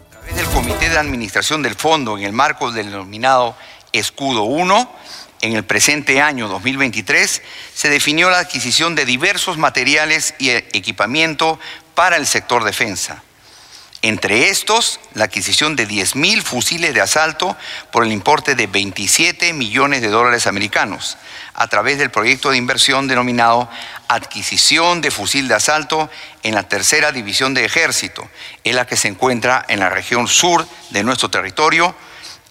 A 0.00 0.10
través 0.10 0.36
del 0.36 0.46
Comité 0.46 0.88
de 0.88 0.98
Administración 0.98 1.62
del 1.62 1.74
Fondo, 1.74 2.16
en 2.16 2.24
el 2.24 2.32
marco 2.32 2.72
del 2.72 2.86
denominado 2.90 3.54
Escudo 3.92 4.44
1, 4.44 4.90
en 5.42 5.54
el 5.54 5.64
presente 5.64 6.20
año 6.20 6.48
2023, 6.48 7.42
se 7.74 7.88
definió 7.90 8.30
la 8.30 8.40
adquisición 8.40 8.94
de 8.94 9.04
diversos 9.04 9.58
materiales 9.58 10.34
y 10.38 10.50
equipamiento 10.50 11.60
para 11.94 12.16
el 12.16 12.26
sector 12.26 12.64
defensa. 12.64 13.22
Entre 14.00 14.48
estos, 14.48 15.00
la 15.14 15.24
adquisición 15.24 15.74
de 15.74 15.88
10.000 15.88 16.42
fusiles 16.42 16.94
de 16.94 17.00
asalto 17.00 17.56
por 17.90 18.04
el 18.04 18.12
importe 18.12 18.54
de 18.54 18.68
27 18.68 19.52
millones 19.52 20.02
de 20.02 20.08
dólares 20.08 20.46
americanos 20.46 21.16
a 21.54 21.66
través 21.66 21.98
del 21.98 22.12
proyecto 22.12 22.50
de 22.50 22.58
inversión 22.58 23.08
denominado 23.08 23.68
Adquisición 24.06 25.00
de 25.00 25.10
Fusil 25.10 25.48
de 25.48 25.54
Asalto 25.54 26.08
en 26.44 26.54
la 26.54 26.62
Tercera 26.68 27.10
División 27.10 27.54
de 27.54 27.64
Ejército, 27.64 28.30
en 28.62 28.76
la 28.76 28.86
que 28.86 28.96
se 28.96 29.08
encuentra 29.08 29.66
en 29.68 29.80
la 29.80 29.90
región 29.90 30.28
sur 30.28 30.64
de 30.90 31.02
nuestro 31.02 31.28
territorio 31.28 31.92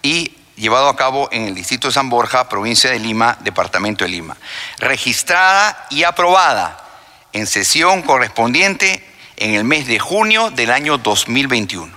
y 0.02 0.36
llevado 0.56 0.88
a 0.88 0.96
cabo 0.96 1.30
en 1.32 1.44
el 1.44 1.54
Distrito 1.54 1.88
de 1.88 1.94
San 1.94 2.10
Borja, 2.10 2.50
provincia 2.50 2.90
de 2.90 2.98
Lima, 2.98 3.38
Departamento 3.40 4.04
de 4.04 4.10
Lima, 4.10 4.36
registrada 4.78 5.86
y 5.88 6.02
aprobada 6.02 6.84
en 7.32 7.46
sesión 7.46 8.02
correspondiente 8.02 9.07
en 9.38 9.54
el 9.54 9.64
mes 9.64 9.86
de 9.86 9.98
junio 9.98 10.50
del 10.50 10.70
año 10.70 10.98
2021. 10.98 11.92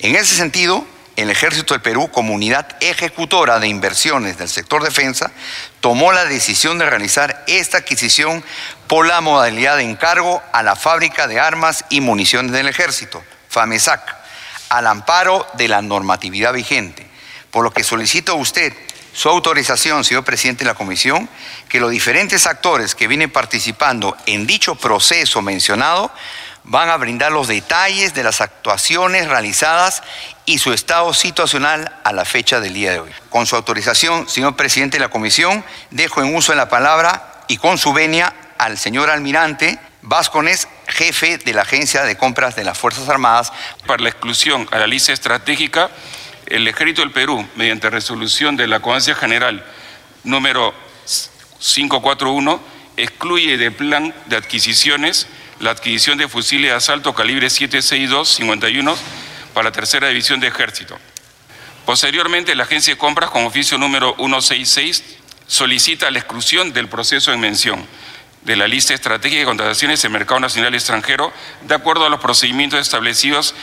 En 0.00 0.16
ese 0.16 0.34
sentido, 0.34 0.84
el 1.16 1.30
Ejército 1.30 1.74
del 1.74 1.82
Perú, 1.82 2.10
como 2.12 2.32
unidad 2.32 2.76
ejecutora 2.80 3.58
de 3.58 3.68
inversiones 3.68 4.38
del 4.38 4.48
sector 4.48 4.84
defensa, 4.84 5.32
tomó 5.80 6.12
la 6.12 6.24
decisión 6.24 6.78
de 6.78 6.88
realizar 6.88 7.44
esta 7.48 7.78
adquisición 7.78 8.44
por 8.86 9.06
la 9.06 9.20
modalidad 9.20 9.76
de 9.76 9.82
encargo 9.82 10.42
a 10.52 10.62
la 10.62 10.76
Fábrica 10.76 11.26
de 11.26 11.40
Armas 11.40 11.84
y 11.90 12.00
Municiones 12.00 12.52
del 12.52 12.68
Ejército, 12.68 13.22
FAMESAC, 13.48 14.00
al 14.68 14.86
amparo 14.86 15.46
de 15.54 15.66
la 15.66 15.82
normatividad 15.82 16.52
vigente, 16.52 17.06
por 17.50 17.64
lo 17.64 17.72
que 17.72 17.82
solicito 17.82 18.32
a 18.32 18.36
usted 18.36 18.72
su 19.12 19.28
autorización, 19.28 20.04
señor 20.04 20.22
presidente 20.22 20.62
de 20.62 20.70
la 20.70 20.76
Comisión, 20.76 21.28
que 21.68 21.80
los 21.80 21.90
diferentes 21.90 22.46
actores 22.46 22.94
que 22.94 23.08
vienen 23.08 23.30
participando 23.30 24.16
en 24.26 24.46
dicho 24.46 24.76
proceso 24.76 25.42
mencionado 25.42 26.12
van 26.68 26.90
a 26.90 26.98
brindar 26.98 27.32
los 27.32 27.48
detalles 27.48 28.12
de 28.12 28.22
las 28.22 28.42
actuaciones 28.42 29.26
realizadas 29.26 30.02
y 30.44 30.58
su 30.58 30.74
estado 30.74 31.14
situacional 31.14 31.90
a 32.04 32.12
la 32.12 32.26
fecha 32.26 32.60
del 32.60 32.74
día 32.74 32.92
de 32.92 33.00
hoy. 33.00 33.10
Con 33.30 33.46
su 33.46 33.56
autorización, 33.56 34.28
señor 34.28 34.54
presidente 34.54 34.98
de 34.98 35.04
la 35.04 35.08
Comisión, 35.08 35.64
dejo 35.90 36.22
en 36.22 36.36
uso 36.36 36.52
de 36.52 36.56
la 36.56 36.68
palabra 36.68 37.42
y 37.48 37.56
con 37.56 37.78
su 37.78 37.94
venia 37.94 38.34
al 38.58 38.76
señor 38.76 39.08
almirante 39.08 39.78
Vascones, 40.02 40.68
jefe 40.88 41.38
de 41.38 41.54
la 41.54 41.62
Agencia 41.62 42.04
de 42.04 42.18
Compras 42.18 42.54
de 42.54 42.64
las 42.64 42.76
Fuerzas 42.76 43.08
Armadas. 43.08 43.50
Para 43.86 44.02
la 44.02 44.10
exclusión 44.10 44.68
a 44.70 44.78
la 44.78 44.86
lista 44.86 45.12
estratégica, 45.12 45.88
el 46.46 46.68
Ejército 46.68 47.00
del 47.00 47.12
Perú, 47.12 47.48
mediante 47.56 47.88
resolución 47.88 48.58
de 48.58 48.66
la 48.66 48.80
Comancia 48.80 49.14
General 49.14 49.64
número 50.22 50.74
541, 51.60 52.60
excluye 52.98 53.56
del 53.56 53.72
plan 53.72 54.14
de 54.26 54.36
adquisiciones 54.36 55.28
la 55.60 55.70
adquisición 55.70 56.18
de 56.18 56.28
fusiles 56.28 56.70
de 56.70 56.76
asalto 56.76 57.14
calibre 57.14 57.48
762-51 57.48 58.96
para 59.54 59.68
la 59.68 59.72
tercera 59.72 60.08
división 60.08 60.40
de 60.40 60.48
ejército. 60.48 60.98
Posteriormente, 61.84 62.54
la 62.54 62.64
agencia 62.64 62.94
de 62.94 62.98
compras 62.98 63.30
con 63.30 63.44
oficio 63.44 63.78
número 63.78 64.14
166 64.18 65.02
solicita 65.46 66.10
la 66.10 66.18
exclusión 66.18 66.72
del 66.72 66.88
proceso 66.88 67.32
en 67.32 67.40
mención 67.40 67.86
de 68.42 68.56
la 68.56 68.68
lista 68.68 68.94
estratégica 68.94 69.40
de 69.40 69.46
contrataciones 69.46 70.04
en 70.04 70.12
mercado 70.12 70.40
nacional 70.40 70.74
extranjero 70.74 71.32
de 71.62 71.74
acuerdo 71.74 72.06
a 72.06 72.08
los 72.08 72.20
procedimientos 72.20 72.80
establecidos 72.80 73.54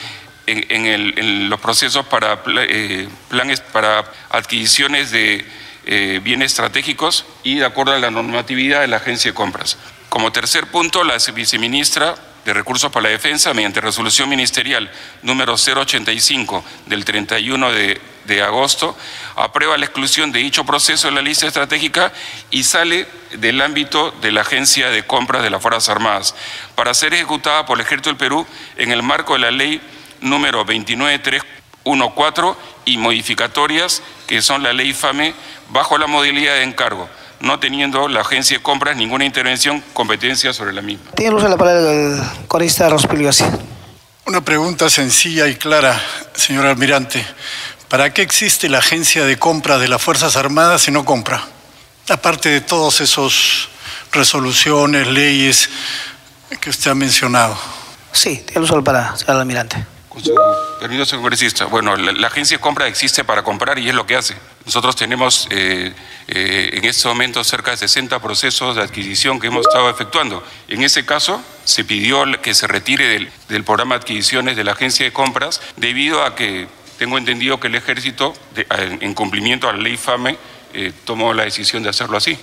en, 0.48 1.50
los 1.50 1.60
procesos 1.60 2.06
para 2.06 2.42
eh, 2.46 3.08
planes 3.30 3.62
para 3.62 4.12
adquisiciones 4.30 5.12
de 5.12 5.46
eh, 5.86 6.20
bienes 6.24 6.52
estratégicos 6.52 7.26
y 7.44 7.56
de 7.56 7.66
acuerdo 7.66 7.94
a 7.94 8.00
la 8.00 8.12
normatividad 8.12 8.82
de 8.82 8.88
la 8.88 8.98
agencia 8.98 9.32
de 9.32 9.36
compras. 9.36 9.78
Como 10.16 10.32
tercer 10.32 10.68
punto, 10.68 11.04
la 11.04 11.18
viceministra 11.34 12.16
de 12.46 12.54
Recursos 12.54 12.90
para 12.90 13.04
la 13.04 13.10
Defensa, 13.10 13.54
mediante 13.54 13.82
resolución 13.82 14.30
ministerial 14.30 14.90
número 15.24 15.56
085 15.56 16.64
del 16.86 17.04
31 17.04 17.72
de, 17.74 18.00
de, 18.24 18.42
agosto, 18.42 18.98
aprueba 19.36 19.78
la 19.78 19.84
exclusión 19.84 20.32
de 20.32 20.40
dicho 20.40 20.64
proceso 20.64 21.10
de 21.10 21.16
la 21.16 21.22
lista 21.22 21.48
estratégica 21.48 22.14
y 22.50 22.64
sale 22.64 23.10
del 23.40 23.60
ámbito 23.60 24.12
de 24.22 24.32
la 24.32 24.40
Agencia 24.40 24.90
de 24.90 25.06
Compras 25.06 25.44
de 25.44 25.50
las 25.50 25.62
Fuerzas 25.62 25.90
Armadas 25.90 26.34
para 26.76 26.94
ser 26.94 27.14
ejecutada 27.14 27.66
por 27.66 27.78
el 27.78 27.86
Ejército 27.86 28.10
del 28.10 28.16
Perú 28.16 28.48
en 28.78 28.94
el 28.94 29.04
marco 29.04 29.34
de 29.34 29.40
la 29.40 29.52
ley 29.52 29.82
número 30.22 30.64
29314 30.64 32.56
y 32.86 32.96
modificatorias 32.98 34.02
que 34.28 34.42
son 34.42 34.64
la 34.64 34.72
ley 34.72 34.94
FAME 34.94 35.34
bajo 35.72 35.98
la 35.98 36.08
modalidad 36.08 36.54
de 36.54 36.64
encargo 36.64 37.10
no 37.46 37.60
teniendo 37.60 38.08
la 38.08 38.22
agencia 38.22 38.58
de 38.58 38.64
compras 38.64 38.98
ninguna 38.98 39.24
intervención, 39.24 39.82
competencia 39.94 40.52
sobre 40.52 40.74
la 40.74 40.82
misma. 40.82 41.12
Tiene 41.16 41.32
luz 41.32 41.44
la 41.44 41.56
palabra 41.56 41.92
el 41.92 42.48
corista 42.48 42.90
Rospilio 42.90 43.30
Una 44.26 44.42
pregunta 44.42 44.90
sencilla 44.90 45.48
y 45.48 45.56
clara, 45.56 46.02
señor 46.34 46.66
almirante. 46.66 47.24
¿Para 47.88 48.12
qué 48.12 48.24
existe 48.24 48.68
la 48.68 48.80
agencia 48.80 49.26
de 49.26 49.38
compras 49.38 49.80
de 49.80 49.88
las 49.88 50.02
Fuerzas 50.02 50.36
Armadas 50.38 50.82
si 50.82 50.92
no 50.92 51.06
compra? 51.06 51.46
Aparte 52.10 52.50
de 52.50 52.62
todas 52.62 53.00
esas 53.02 53.70
resoluciones, 54.12 55.08
leyes 55.08 55.70
que 56.60 56.72
usted 56.72 56.90
ha 56.90 56.96
mencionado. 56.96 57.56
Sí, 58.12 58.44
tiene 58.44 58.62
luz 58.62 58.72
la 58.72 58.82
palabra, 58.82 59.18
señor 59.18 59.38
almirante. 59.38 59.86
Con 60.16 61.06
su 61.06 61.16
congresista. 61.18 61.66
Bueno, 61.66 61.98
la, 61.98 62.28
agencia 62.28 62.56
de 62.56 62.62
compra 62.62 62.88
existe 62.88 63.26
para 63.26 63.44
comprar 63.44 63.78
y 63.80 63.90
es 63.90 63.94
lo 63.94 64.06
que 64.06 64.16
hace. 64.16 64.34
Nosotros 64.66 64.96
tenemos 64.96 65.46
eh, 65.50 65.92
eh, 66.30 66.70
en 66.72 66.86
este 66.86 67.10
momento 67.10 67.44
cerca 67.44 67.72
de 67.72 67.78
60 67.78 68.22
procesos 68.22 68.78
de 68.78 68.82
adquisición 68.82 69.42
que 69.42 69.48
hemos 69.48 69.68
estado 69.68 69.90
efectuando. 69.90 70.42
En 70.70 70.84
ese 70.84 71.06
caso, 71.06 71.44
se 71.66 71.84
pidió 71.84 72.24
que 72.42 72.54
se 72.54 72.66
retire 72.66 73.30
del, 73.50 73.64
programa 73.66 73.96
de 73.96 74.02
adquisiciones 74.04 74.56
de 74.56 74.64
la 74.64 74.72
agencia 74.72 75.06
de 75.06 75.12
compras 75.12 75.60
debido 75.76 76.24
a 76.24 76.34
que 76.34 76.70
tengo 76.98 77.18
entendido 77.18 77.60
que 77.60 77.68
el 77.68 77.76
ejército, 77.76 78.34
en 78.70 79.14
cumplimiento 79.16 79.68
a 79.68 79.74
la 79.74 79.80
ley 79.80 79.98
FAME, 79.98 80.38
eh, 80.74 80.94
tomó 81.04 81.34
la 81.34 81.44
decisión 81.44 81.84
de 81.84 81.90
hacerlo 81.90 82.16
así. 82.16 82.38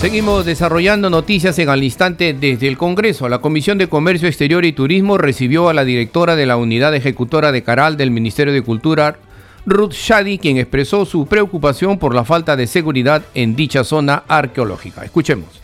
Seguimos 0.00 0.46
desarrollando 0.46 1.10
noticias 1.10 1.58
en 1.58 1.68
al 1.68 1.84
instante 1.84 2.32
desde 2.32 2.68
el 2.68 2.78
Congreso. 2.78 3.28
La 3.28 3.42
Comisión 3.42 3.76
de 3.76 3.90
Comercio 3.90 4.28
Exterior 4.28 4.64
y 4.64 4.72
Turismo 4.72 5.18
recibió 5.18 5.68
a 5.68 5.74
la 5.74 5.84
directora 5.84 6.36
de 6.36 6.46
la 6.46 6.56
Unidad 6.56 6.94
Ejecutora 6.94 7.52
de 7.52 7.62
Caral 7.62 7.98
del 7.98 8.10
Ministerio 8.10 8.54
de 8.54 8.62
Cultura, 8.62 9.18
Ruth 9.66 9.92
Shadi, 9.92 10.38
quien 10.38 10.56
expresó 10.56 11.04
su 11.04 11.26
preocupación 11.26 11.98
por 11.98 12.14
la 12.14 12.24
falta 12.24 12.56
de 12.56 12.66
seguridad 12.66 13.22
en 13.34 13.54
dicha 13.54 13.84
zona 13.84 14.24
arqueológica. 14.26 15.04
Escuchemos. 15.04 15.60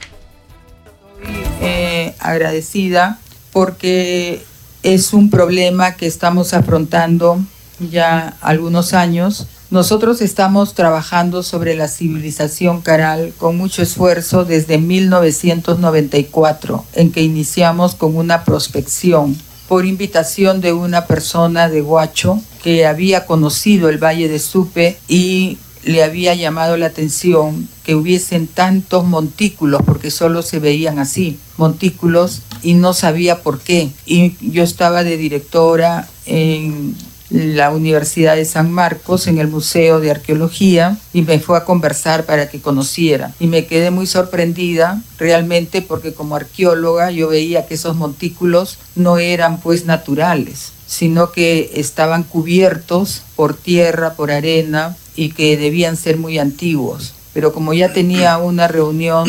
Eh, 1.62 2.14
agradecida 2.18 3.18
porque 3.54 4.42
es 4.82 5.14
un 5.14 5.30
problema 5.30 5.94
que 5.94 6.06
estamos 6.06 6.52
afrontando 6.52 7.40
ya 7.78 8.36
algunos 8.42 8.92
años 8.92 9.48
nosotros 9.76 10.22
estamos 10.22 10.72
trabajando 10.72 11.42
sobre 11.42 11.76
la 11.76 11.86
civilización 11.86 12.80
caral 12.80 13.34
con 13.36 13.58
mucho 13.58 13.82
esfuerzo 13.82 14.46
desde 14.46 14.78
1994, 14.78 16.86
en 16.94 17.12
que 17.12 17.20
iniciamos 17.20 17.94
con 17.94 18.16
una 18.16 18.42
prospección 18.42 19.36
por 19.68 19.84
invitación 19.84 20.62
de 20.62 20.72
una 20.72 21.04
persona 21.04 21.68
de 21.68 21.82
Huacho 21.82 22.40
que 22.62 22.86
había 22.86 23.26
conocido 23.26 23.90
el 23.90 24.02
Valle 24.02 24.30
de 24.30 24.38
Supe 24.38 24.96
y 25.08 25.58
le 25.84 26.02
había 26.02 26.34
llamado 26.34 26.78
la 26.78 26.86
atención 26.86 27.68
que 27.84 27.94
hubiesen 27.94 28.46
tantos 28.46 29.04
montículos, 29.04 29.82
porque 29.84 30.10
solo 30.10 30.40
se 30.40 30.58
veían 30.58 30.98
así, 30.98 31.38
montículos, 31.58 32.40
y 32.62 32.72
no 32.72 32.94
sabía 32.94 33.42
por 33.42 33.60
qué. 33.60 33.90
Y 34.06 34.36
yo 34.40 34.62
estaba 34.62 35.04
de 35.04 35.18
directora 35.18 36.08
en 36.24 36.96
la 37.30 37.70
Universidad 37.70 38.36
de 38.36 38.44
San 38.44 38.70
Marcos 38.70 39.26
en 39.26 39.38
el 39.38 39.48
Museo 39.48 40.00
de 40.00 40.10
Arqueología 40.10 40.98
y 41.12 41.22
me 41.22 41.40
fue 41.40 41.58
a 41.58 41.64
conversar 41.64 42.24
para 42.24 42.48
que 42.48 42.60
conociera. 42.60 43.32
Y 43.40 43.46
me 43.46 43.66
quedé 43.66 43.90
muy 43.90 44.06
sorprendida 44.06 45.02
realmente 45.18 45.82
porque 45.82 46.12
como 46.12 46.36
arqueóloga 46.36 47.10
yo 47.10 47.28
veía 47.28 47.66
que 47.66 47.74
esos 47.74 47.96
montículos 47.96 48.78
no 48.94 49.18
eran 49.18 49.60
pues 49.60 49.86
naturales, 49.86 50.72
sino 50.86 51.32
que 51.32 51.72
estaban 51.74 52.22
cubiertos 52.22 53.22
por 53.34 53.54
tierra, 53.54 54.14
por 54.14 54.30
arena 54.30 54.96
y 55.16 55.30
que 55.30 55.56
debían 55.56 55.96
ser 55.96 56.16
muy 56.16 56.38
antiguos. 56.38 57.14
Pero 57.32 57.52
como 57.52 57.74
ya 57.74 57.92
tenía 57.92 58.38
una 58.38 58.66
reunión, 58.66 59.28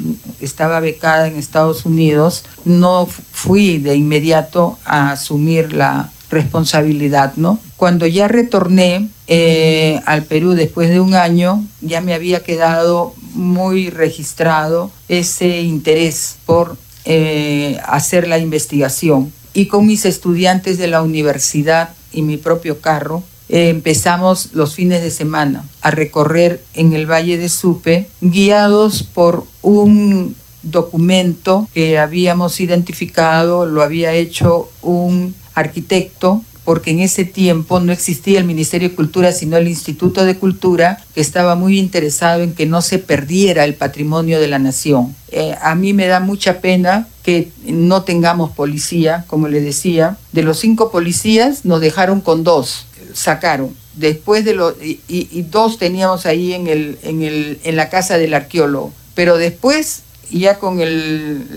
estaba 0.40 0.78
becada 0.78 1.26
en 1.26 1.36
Estados 1.36 1.86
Unidos, 1.86 2.44
no 2.64 3.08
fui 3.32 3.78
de 3.78 3.96
inmediato 3.96 4.78
a 4.84 5.10
asumir 5.10 5.72
la 5.72 6.12
responsabilidad, 6.30 7.34
¿no? 7.36 7.58
Cuando 7.76 8.06
ya 8.06 8.28
retorné 8.28 9.08
eh, 9.26 10.00
al 10.06 10.24
Perú 10.24 10.52
después 10.52 10.90
de 10.90 11.00
un 11.00 11.14
año, 11.14 11.64
ya 11.80 12.00
me 12.00 12.14
había 12.14 12.42
quedado 12.42 13.14
muy 13.34 13.90
registrado 13.90 14.90
ese 15.08 15.60
interés 15.60 16.36
por 16.46 16.76
eh, 17.04 17.78
hacer 17.86 18.28
la 18.28 18.38
investigación. 18.38 19.32
Y 19.54 19.66
con 19.66 19.86
mis 19.86 20.04
estudiantes 20.04 20.78
de 20.78 20.88
la 20.88 21.02
universidad 21.02 21.90
y 22.12 22.22
mi 22.22 22.36
propio 22.36 22.80
carro, 22.80 23.22
eh, 23.48 23.70
empezamos 23.70 24.50
los 24.52 24.74
fines 24.74 25.02
de 25.02 25.10
semana 25.10 25.64
a 25.80 25.90
recorrer 25.90 26.62
en 26.74 26.92
el 26.92 27.10
Valle 27.10 27.38
de 27.38 27.48
Supe, 27.48 28.08
guiados 28.20 29.02
por 29.02 29.44
un 29.62 30.36
documento 30.62 31.68
que 31.72 31.98
habíamos 31.98 32.60
identificado, 32.60 33.64
lo 33.64 33.82
había 33.82 34.12
hecho 34.12 34.68
un 34.82 35.34
arquitecto 35.58 36.42
porque 36.68 36.90
en 36.90 37.00
ese 37.00 37.24
tiempo 37.24 37.80
no 37.80 37.92
existía 37.92 38.38
el 38.38 38.44
Ministerio 38.44 38.90
de 38.90 38.94
Cultura, 38.94 39.32
sino 39.32 39.56
el 39.56 39.68
Instituto 39.68 40.26
de 40.26 40.36
Cultura, 40.36 41.02
que 41.14 41.22
estaba 41.22 41.54
muy 41.54 41.78
interesado 41.78 42.42
en 42.42 42.52
que 42.52 42.66
no 42.66 42.82
se 42.82 42.98
perdiera 42.98 43.64
el 43.64 43.74
patrimonio 43.74 44.38
de 44.38 44.48
la 44.48 44.58
nación. 44.58 45.16
Eh, 45.30 45.54
a 45.62 45.74
mí 45.74 45.94
me 45.94 46.08
da 46.08 46.20
mucha 46.20 46.60
pena 46.60 47.08
que 47.22 47.50
no 47.64 48.02
tengamos 48.02 48.50
policía, 48.50 49.24
como 49.28 49.48
le 49.48 49.62
decía. 49.62 50.18
De 50.32 50.42
los 50.42 50.58
cinco 50.58 50.90
policías 50.90 51.64
nos 51.64 51.80
dejaron 51.80 52.20
con 52.20 52.44
dos, 52.44 52.84
sacaron. 53.14 53.74
Después 53.94 54.44
de 54.44 54.52
los... 54.52 54.74
Y, 54.82 55.46
dos 55.50 55.78
teníamos 55.78 56.26
ahí 56.26 56.52
en, 56.52 56.66
el, 56.66 56.98
en, 57.02 57.22
el, 57.22 57.60
en 57.64 57.76
la 57.76 57.88
casa 57.88 58.18
del 58.18 58.34
arqueólogo. 58.34 58.92
Pero 59.14 59.38
después, 59.38 60.02
ya 60.30 60.58
con 60.58 60.78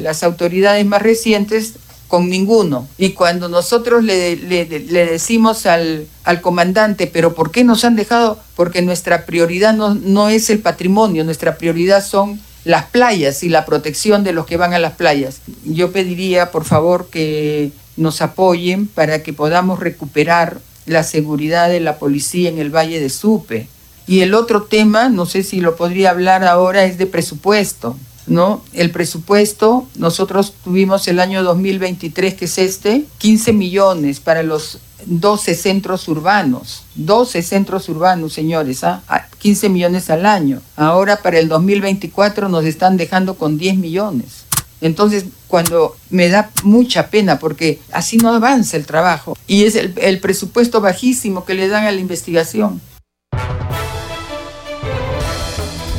las 0.01 0.23
autoridades 0.23 0.85
más 0.85 1.01
recientes, 1.01 1.73
con 2.11 2.29
ninguno. 2.29 2.89
Y 2.97 3.11
cuando 3.11 3.47
nosotros 3.47 4.03
le, 4.03 4.35
decimos 4.35 5.65
al, 5.65 6.07
al, 6.25 6.41
comandante, 6.41 7.07
pero 7.07 7.33
¿por 7.33 7.51
qué 7.51 7.63
nos 7.63 7.85
han 7.85 7.95
dejado? 7.95 8.37
Porque 8.57 8.81
nuestra 8.81 9.25
prioridad 9.25 9.73
no, 9.73 9.95
no 9.95 10.27
es 10.27 10.49
el 10.49 10.59
patrimonio, 10.59 11.23
nuestra 11.23 11.57
prioridad 11.57 12.05
son 12.05 12.41
las 12.65 12.87
playas 12.87 13.43
y 13.43 13.49
la 13.49 13.63
protección 13.63 14.25
de 14.25 14.33
los 14.33 14.45
que 14.45 14.57
van 14.57 14.73
a 14.73 14.79
las 14.79 14.91
playas. 14.91 15.39
Yo 15.63 15.93
pediría, 15.93 16.51
por 16.51 16.65
favor, 16.65 17.07
que 17.09 17.71
nos 17.95 18.21
apoyen 18.21 18.87
para 18.87 19.23
que 19.23 19.31
podamos 19.31 19.79
recuperar 19.79 20.59
la 20.85 21.03
seguridad 21.03 21.69
de 21.69 21.79
la 21.79 21.97
policía 21.97 22.49
en 22.49 22.59
el 22.59 22.75
Valle 22.75 22.99
de 22.99 23.09
Supe. 23.09 23.69
Y 24.05 24.19
el 24.19 24.33
otro 24.33 24.63
tema, 24.63 25.07
no 25.07 25.25
sé 25.25 25.43
si 25.43 25.61
lo 25.61 25.77
podría 25.77 26.09
hablar 26.09 26.43
ahora, 26.43 26.83
es 26.83 26.97
de 26.97 27.05
presupuesto. 27.05 27.95
¿No? 28.31 28.63
El 28.73 28.91
presupuesto, 28.91 29.87
nosotros 29.95 30.53
tuvimos 30.63 31.07
el 31.07 31.19
año 31.19 31.43
2023, 31.43 32.33
que 32.35 32.45
es 32.45 32.57
este, 32.57 33.05
15 33.17 33.53
millones 33.53 34.19
para 34.19 34.41
los 34.41 34.79
12 35.05 35.55
centros 35.55 36.07
urbanos, 36.07 36.83
12 36.95 37.41
centros 37.41 37.89
urbanos, 37.89 38.33
señores, 38.33 38.83
¿ah? 38.83 39.01
15 39.39 39.69
millones 39.69 40.09
al 40.09 40.25
año. 40.25 40.61
Ahora 40.75 41.17
para 41.17 41.39
el 41.39 41.49
2024 41.49 42.47
nos 42.47 42.63
están 42.65 42.97
dejando 42.97 43.35
con 43.35 43.57
10 43.57 43.77
millones. 43.77 44.45
Entonces, 44.79 45.25
cuando 45.47 45.95
me 46.09 46.29
da 46.29 46.49
mucha 46.63 47.07
pena, 47.09 47.37
porque 47.37 47.79
así 47.91 48.17
no 48.17 48.29
avanza 48.33 48.77
el 48.77 48.85
trabajo, 48.85 49.37
y 49.45 49.65
es 49.65 49.75
el, 49.75 49.93
el 49.97 50.19
presupuesto 50.19 50.81
bajísimo 50.81 51.45
que 51.45 51.53
le 51.53 51.67
dan 51.67 51.85
a 51.85 51.91
la 51.91 51.99
investigación. 51.99 52.81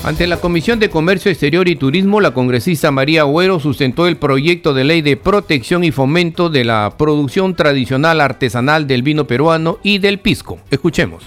Ante 0.05 0.27
la 0.27 0.39
Comisión 0.39 0.81
de 0.81 0.91
Comercio 0.91 1.31
Exterior 1.31 1.69
y 1.69 1.77
Turismo, 1.77 2.21
la 2.21 2.35
congresista 2.35 2.91
María 2.91 3.25
Huero 3.25 3.61
sustentó 3.61 4.09
el 4.09 4.17
proyecto 4.17 4.75
de 4.75 4.83
ley 4.83 5.01
de 5.01 5.17
protección 5.17 5.85
y 5.85 5.93
fomento 5.93 6.51
de 6.51 6.65
la 6.65 6.97
producción 6.99 7.55
tradicional 7.55 8.21
artesanal 8.21 8.89
del 8.89 9.05
vino 9.05 9.29
peruano 9.29 9.79
y 9.85 9.99
del 9.99 10.19
pisco. 10.19 10.59
Escuchemos. 10.73 11.23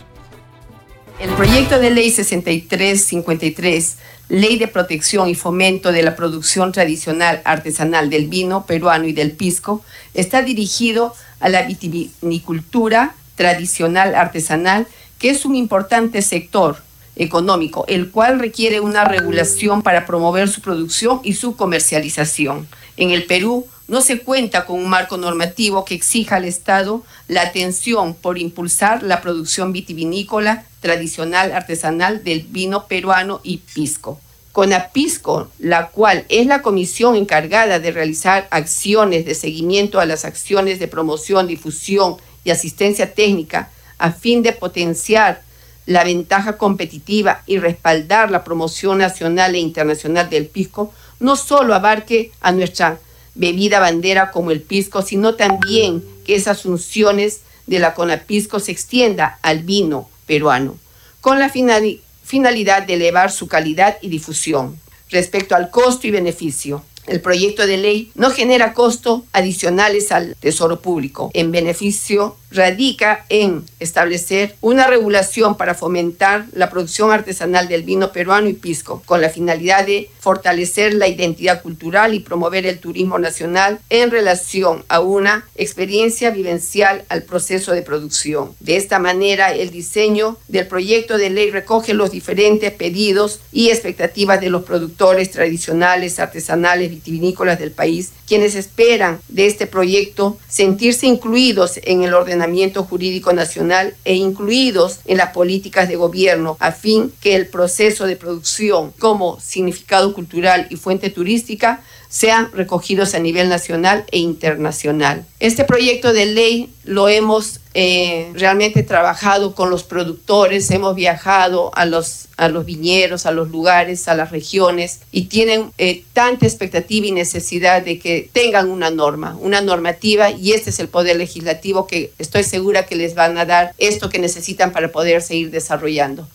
El 1.22 1.30
proyecto 1.30 1.80
de 1.80 1.92
ley 1.92 2.12
6353, 2.12 3.98
Ley 4.28 4.58
de 4.58 4.68
Protección 4.68 5.30
y 5.30 5.36
Fomento 5.36 5.94
de 5.94 6.04
la 6.04 6.18
Producción 6.18 6.74
Tradicional 6.74 7.42
Artesanal 7.46 8.10
del 8.10 8.28
Vino 8.28 8.66
Peruano 8.66 9.06
y 9.06 9.14
del 9.14 9.32
Pisco, 9.32 9.86
está 10.14 10.42
dirigido 10.42 11.14
a 11.40 11.48
la 11.48 11.62
vitivinicultura 11.62 13.16
tradicional 13.36 14.16
artesanal, 14.16 14.86
que 15.18 15.30
es 15.30 15.46
un 15.46 15.56
importante 15.56 16.22
sector 16.22 16.84
económico, 17.16 17.86
el 17.88 18.12
cual 18.12 18.40
requiere 18.40 18.80
una 18.80 19.06
regulación 19.06 19.82
para 19.82 20.06
promover 20.06 20.50
su 20.50 20.62
producción 20.62 21.22
y 21.24 21.34
su 21.34 21.56
comercialización. 21.56 22.68
En 22.98 23.12
el 23.12 23.26
Perú 23.26 23.68
no 23.88 24.02
se 24.02 24.20
cuenta 24.20 24.66
con 24.66 24.80
un 24.80 24.90
marco 24.90 25.18
normativo 25.18 25.86
que 25.86 25.96
exija 25.96 26.38
al 26.38 26.46
Estado 26.46 27.04
la 27.28 27.44
atención 27.44 28.16
por 28.16 28.38
impulsar 28.38 29.04
la 29.04 29.22
producción 29.22 29.74
vitivinícola 29.74 30.66
tradicional 30.80 31.52
artesanal 31.52 32.24
del 32.24 32.42
vino 32.50 32.88
peruano 32.88 33.42
y 33.44 33.58
pisco. 33.58 34.20
Con 34.52 34.72
APISCO, 34.72 35.50
la 35.60 35.90
cual 35.90 36.26
es 36.30 36.48
la 36.48 36.62
comisión 36.62 37.16
encargada 37.16 37.80
de 37.80 37.92
realizar 37.92 38.48
acciones 38.52 39.26
de 39.26 39.36
seguimiento 39.36 40.00
a 40.00 40.06
las 40.06 40.24
acciones 40.24 40.80
de 40.80 40.88
promoción, 40.88 41.46
difusión 41.46 42.16
y 42.46 42.52
asistencia 42.52 43.14
técnica 43.14 43.70
a 43.98 44.12
fin 44.12 44.42
de 44.44 44.54
potenciar 44.54 45.42
la 45.86 46.04
ventaja 46.04 46.58
competitiva 46.58 47.44
y 47.46 47.60
respaldar 47.60 48.32
la 48.32 48.44
promoción 48.44 48.98
nacional 48.98 49.56
e 49.56 49.60
internacional 49.60 50.30
del 50.30 50.48
pisco, 50.48 50.94
no 51.20 51.36
solo 51.36 51.74
abarque 51.76 52.32
a 52.42 52.52
nuestra 52.52 53.00
bebida 53.36 53.80
bandera 53.80 54.32
como 54.32 54.52
el 54.52 54.62
pisco, 54.62 55.02
sino 55.02 55.36
también 55.36 56.04
que 56.26 56.36
esas 56.36 56.64
funciones 56.64 57.42
de 57.68 57.80
la 57.80 57.94
CONAPISCO 57.94 58.60
se 58.60 58.72
extienda 58.72 59.40
al 59.42 59.60
vino 59.60 60.10
peruano, 60.26 60.78
con 61.22 61.40
la 61.40 61.50
finalidad 61.50 62.84
de 62.84 62.94
elevar 62.94 63.32
su 63.32 63.48
calidad 63.48 63.98
y 64.02 64.10
difusión. 64.10 64.80
Respecto 65.10 65.56
al 65.56 65.70
costo 65.70 66.08
y 66.08 66.12
beneficio, 66.12 66.84
el 67.08 67.22
proyecto 67.22 67.68
de 67.68 67.78
ley 67.78 68.12
no 68.16 68.32
genera 68.32 68.74
costos 68.74 69.22
adicionales 69.32 70.12
al 70.12 70.36
Tesoro 70.40 70.82
Público. 70.82 71.30
En 71.34 71.52
beneficio 71.52 72.38
radica 72.50 73.26
en 73.30 73.64
establecer 73.86 74.56
una 74.62 74.88
regulación 74.88 75.56
para 75.56 75.76
fomentar 75.76 76.46
la 76.54 76.70
producción 76.70 77.12
artesanal 77.12 77.68
del 77.68 77.84
vino 77.84 78.12
peruano 78.12 78.50
y 78.50 78.54
pisco, 78.54 79.02
con 79.06 79.22
la 79.22 79.30
finalidad 79.30 79.86
de 79.86 80.10
fortalecer 80.20 80.94
la 80.94 81.08
identidad 81.08 81.62
cultural 81.62 82.14
y 82.14 82.20
promover 82.20 82.66
el 82.66 82.80
turismo 82.80 83.20
nacional 83.20 83.80
en 83.90 84.12
relación 84.12 84.84
a 84.90 85.00
una 85.00 85.46
experiencia 85.56 86.32
vivencial 86.32 87.06
al 87.10 87.24
proceso 87.24 87.72
de 87.72 87.82
producción. 87.82 88.54
De 88.60 88.76
esta 88.76 89.00
manera, 89.00 89.54
el 89.54 89.70
diseño 89.70 90.38
del 90.48 90.68
proyecto 90.68 91.18
de 91.18 91.30
ley 91.30 91.52
recoge 91.52 91.94
los 91.94 92.12
diferentes 92.12 92.72
pedidos 92.72 93.40
y 93.52 93.70
expectativas 93.70 94.42
de 94.42 94.50
los 94.50 94.64
productores 94.64 95.32
tradicionales, 95.32 96.20
artesanales, 96.20 96.90
vitivinícolas 96.90 97.60
del 97.60 97.72
país, 97.72 98.12
quienes 98.28 98.56
esperan 98.56 99.20
de 99.28 99.48
este 99.48 99.68
proyecto 99.68 100.38
sentirse 100.48 101.08
incluidos 101.08 101.80
en 101.84 102.04
el 102.04 102.14
ordenamiento 102.14 102.84
jurídico 102.84 103.34
nacional 103.34 103.96
e 104.04 104.16
incluidos 104.16 105.00
en 105.06 105.18
las 105.18 105.32
políticas 105.32 105.88
de 105.88 105.96
gobierno 105.96 106.58
a 106.60 106.72
fin 106.72 107.12
que 107.22 107.36
el 107.36 107.48
proceso 107.48 108.06
de 108.06 108.16
producción 108.16 108.92
como 109.00 109.40
significado 109.40 110.14
cultural 110.14 110.68
y 110.70 110.76
fuente 110.76 111.10
turística 111.10 111.84
sean 112.16 112.50
recogidos 112.54 113.14
a 113.14 113.20
nivel 113.20 113.50
nacional 113.50 114.06
e 114.10 114.20
internacional. 114.20 115.26
Este 115.42 115.66
proyecto 115.66 116.14
de 116.14 116.26
ley 116.26 116.70
lo 116.86 117.10
hemos 117.10 117.60
eh, 117.74 118.32
realmente 118.36 118.84
trabajado 118.84 119.54
con 119.54 119.70
los 119.70 119.84
productores, 119.84 120.72
hemos 120.72 120.96
viajado 120.96 121.72
a 121.76 121.84
los, 121.84 122.30
a 122.38 122.48
los 122.48 122.66
viñeros, 122.66 123.26
a 123.26 123.32
los 123.32 123.52
lugares, 123.52 124.08
a 124.08 124.16
las 124.16 124.32
regiones 124.32 125.02
y 125.12 125.24
tienen 125.24 125.74
eh, 125.78 126.06
tanta 126.14 126.46
expectativa 126.46 127.06
y 127.06 127.12
necesidad 127.12 127.82
de 127.82 128.00
que 128.00 128.30
tengan 128.32 128.70
una 128.70 128.92
norma, 128.92 129.36
una 129.42 129.60
normativa 129.60 130.32
y 130.32 130.54
este 130.54 130.70
es 130.70 130.80
el 130.80 130.88
poder 130.88 131.18
legislativo 131.18 131.86
que 131.86 132.14
estoy 132.18 132.46
segura 132.46 132.86
que 132.86 132.96
les 132.96 133.14
van 133.14 133.38
a 133.38 133.44
dar 133.44 133.74
esto 133.78 134.10
que 134.10 134.20
necesitan 134.20 134.72
para 134.72 134.90
poder 134.90 135.22
seguir 135.22 135.52
desarrollando. 135.52 136.30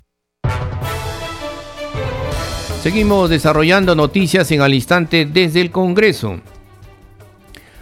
Seguimos 2.82 3.28
desarrollando 3.28 3.94
noticias 3.94 4.50
en 4.52 4.62
al 4.62 4.72
instante 4.72 5.26
desde 5.26 5.60
el 5.60 5.70
Congreso. 5.70 6.40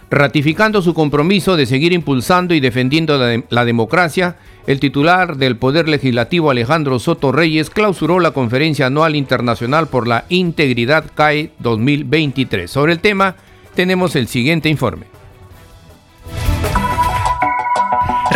Ratificando 0.09 0.81
su 0.81 0.93
compromiso 0.93 1.55
de 1.55 1.65
seguir 1.65 1.93
impulsando 1.93 2.53
y 2.53 2.59
defendiendo 2.59 3.17
la, 3.17 3.41
la, 3.49 3.63
democracia, 3.63 4.35
el 4.67 4.81
titular 4.81 5.37
del 5.37 5.55
Poder 5.55 5.87
Legislativo 5.87 6.51
Alejandro 6.51 6.99
Soto 6.99 7.31
Reyes 7.31 7.69
clausuró 7.69 8.19
la 8.19 8.31
Conferencia 8.31 8.87
Anual 8.87 9.15
Internacional 9.15 9.87
por 9.87 10.05
la 10.05 10.25
Integridad 10.27 11.05
CAE 11.15 11.51
2023. 11.59 12.69
Sobre 12.69 12.91
el 12.91 12.99
tema 12.99 13.37
tenemos 13.75 14.17
el 14.17 14.27
siguiente 14.27 14.67
informe. 14.67 15.18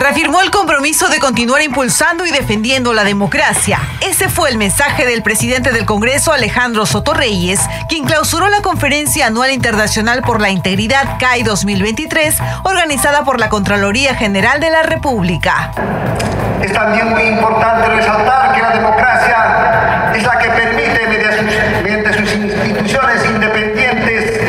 Reafirmó 0.03 0.41
el 0.41 0.51
compromiso 0.51 1.07
de 1.07 1.19
continuar 1.19 1.61
impulsando 1.61 2.25
y 2.25 2.31
defendiendo 2.31 2.93
la 2.93 3.05
democracia. 3.05 3.79
Ese 4.01 4.27
fue 4.27 4.49
el 4.49 4.57
mensaje 4.57 5.05
del 5.05 5.23
presidente 5.23 5.71
del 5.71 5.85
Congreso, 5.85 6.33
Alejandro 6.33 6.85
Soto 6.85 7.13
Reyes, 7.13 7.61
quien 7.87 8.03
clausuró 8.03 8.49
la 8.49 8.61
Conferencia 8.61 9.27
Anual 9.27 9.51
Internacional 9.51 10.21
por 10.21 10.41
la 10.41 10.49
Integridad 10.49 11.17
CAI 11.19 11.43
2023, 11.43 12.35
organizada 12.65 13.23
por 13.23 13.39
la 13.39 13.47
Contraloría 13.47 14.13
General 14.13 14.59
de 14.59 14.71
la 14.71 14.83
República. 14.83 15.71
Es 16.61 16.73
también 16.73 17.09
muy 17.09 17.23
importante 17.23 17.87
resaltar 17.87 18.53
que 18.53 18.61
la 18.61 18.71
democracia 18.71 20.11
es 20.13 20.23
la 20.23 20.37
que 20.37 20.49
permite, 20.49 21.07
mediante 21.81 22.13
sus, 22.13 22.35
instituciones 22.35 23.25
independientes, 23.25 24.39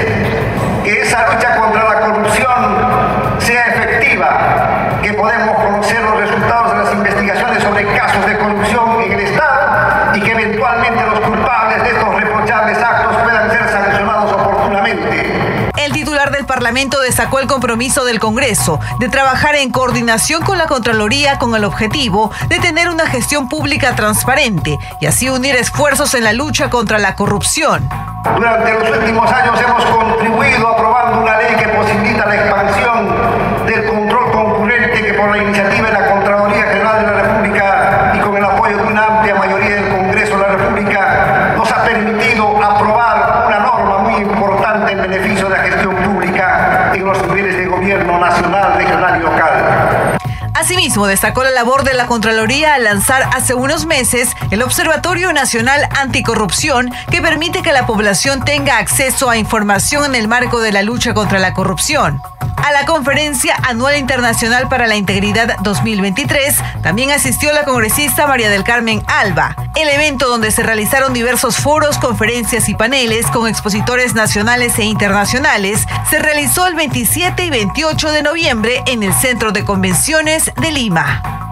que 0.82 1.02
esa 1.02 1.32
lucha 1.32 1.56
contra 1.56 1.84
la 1.84 2.00
corrupción 2.00 3.14
sea 3.38 3.66
efectiva, 3.66 5.00
que 5.02 5.12
podemos 5.12 5.56
conocer 5.56 6.00
los 6.00 6.16
resultados 6.18 6.72
de 6.72 6.84
las 6.84 6.92
investigaciones 6.94 7.53
sobre 7.64 7.86
casos 7.96 8.26
de 8.26 8.36
corrupción 8.36 9.00
en 9.00 9.12
el 9.12 9.20
Estado 9.20 10.14
y 10.14 10.20
que 10.20 10.32
eventualmente 10.32 11.02
los 11.06 11.20
culpables 11.20 11.82
de 11.82 11.90
estos 11.90 12.14
reprochables 12.14 12.78
actos 12.78 13.16
puedan 13.22 13.50
ser 13.50 13.68
sancionados 13.70 14.32
oportunamente 14.32 15.72
El 15.76 15.92
titular 15.92 16.30
del 16.30 16.44
Parlamento 16.44 17.00
destacó 17.00 17.40
el 17.40 17.46
compromiso 17.46 18.04
del 18.04 18.20
Congreso 18.20 18.80
de 18.98 19.08
trabajar 19.08 19.54
en 19.56 19.70
coordinación 19.70 20.42
con 20.42 20.58
la 20.58 20.66
Contraloría 20.66 21.38
con 21.38 21.54
el 21.54 21.64
objetivo 21.64 22.30
de 22.48 22.58
tener 22.58 22.90
una 22.90 23.06
gestión 23.06 23.48
pública 23.48 23.96
transparente 23.96 24.78
y 25.00 25.06
así 25.06 25.30
unir 25.30 25.56
esfuerzos 25.56 26.14
en 26.14 26.24
la 26.24 26.34
lucha 26.34 26.68
contra 26.68 26.98
la 26.98 27.14
corrupción. 27.16 27.88
Durante 28.36 28.72
los 28.72 28.98
últimos 28.98 29.30
años 29.32 29.58
hemos 29.60 29.84
contribuido 29.84 30.68
aprobando 30.68 31.22
una 31.22 31.38
ley 31.38 31.54
que 31.56 31.68
posibilita 31.68 32.26
la 32.26 32.34
expansión 32.34 33.64
del 33.66 33.84
control 33.84 34.32
concurrente 34.32 35.02
que 35.02 35.14
por 35.14 35.30
la 35.30 35.42
iniciativa 35.42 35.88
de 35.88 35.92
la 35.92 36.10
Contraloría 36.10 36.62
General 36.64 37.00
de 37.00 37.12
la 37.12 37.22
República 37.22 38.12
y 38.14 38.18
con 38.18 38.36
el 38.36 38.44
apoyo 38.44 38.76
de 38.76 38.82
una 38.82 39.06
amplia 39.06 39.34
mayoría 39.34 39.76
del 39.76 39.88
Congreso 39.88 40.36
de 40.36 40.42
la 40.42 40.48
República 40.48 41.54
nos 41.56 41.70
ha 41.70 41.84
permitido 41.84 42.62
aprobar 42.62 43.44
una 43.46 43.58
norma 43.60 43.98
muy 43.98 44.22
importante 44.22 44.92
en 44.92 45.02
beneficio 45.02 45.48
de 45.48 45.56
la 45.56 45.62
gestión 45.62 45.94
pública 45.96 46.90
en 46.94 47.04
los 47.04 47.22
niveles 47.26 47.56
de 47.56 47.66
gobierno 47.66 48.18
nacional, 48.18 48.74
regional 48.74 49.20
y 49.20 49.22
local. 49.22 50.18
Asimismo, 50.64 51.06
destacó 51.06 51.44
la 51.44 51.50
labor 51.50 51.84
de 51.84 51.92
la 51.92 52.06
Contraloría 52.06 52.72
al 52.72 52.84
lanzar 52.84 53.28
hace 53.34 53.52
unos 53.52 53.84
meses 53.84 54.30
el 54.50 54.62
Observatorio 54.62 55.30
Nacional 55.30 55.86
Anticorrupción, 56.00 56.90
que 57.10 57.20
permite 57.20 57.60
que 57.60 57.70
la 57.70 57.86
población 57.86 58.42
tenga 58.46 58.78
acceso 58.78 59.28
a 59.28 59.36
información 59.36 60.06
en 60.06 60.14
el 60.14 60.26
marco 60.26 60.60
de 60.62 60.72
la 60.72 60.82
lucha 60.82 61.12
contra 61.12 61.38
la 61.38 61.52
corrupción. 61.52 62.22
A 62.64 62.72
la 62.72 62.86
Conferencia 62.86 63.54
Anual 63.68 63.98
Internacional 63.98 64.70
para 64.70 64.86
la 64.86 64.96
Integridad 64.96 65.58
2023 65.58 66.56
también 66.82 67.10
asistió 67.10 67.52
la 67.52 67.64
congresista 67.64 68.26
María 68.26 68.48
del 68.48 68.64
Carmen 68.64 69.02
Alba, 69.06 69.54
el 69.76 69.86
evento 69.90 70.30
donde 70.30 70.50
se 70.50 70.62
realizaron 70.62 71.12
diversos 71.12 71.58
foros, 71.58 71.98
conferencias 71.98 72.70
y 72.70 72.74
paneles 72.74 73.26
con 73.26 73.46
expositores 73.46 74.14
nacionales 74.14 74.78
e 74.78 74.84
internacionales, 74.84 75.84
se 76.08 76.18
realizó 76.20 76.66
el 76.66 76.74
27 76.74 77.44
y 77.44 77.50
28 77.50 78.12
de 78.12 78.22
noviembre 78.22 78.82
en 78.86 79.02
el 79.02 79.12
Centro 79.12 79.52
de 79.52 79.62
Convenciones 79.66 80.50
de 80.58 80.70
Lima. 80.70 81.43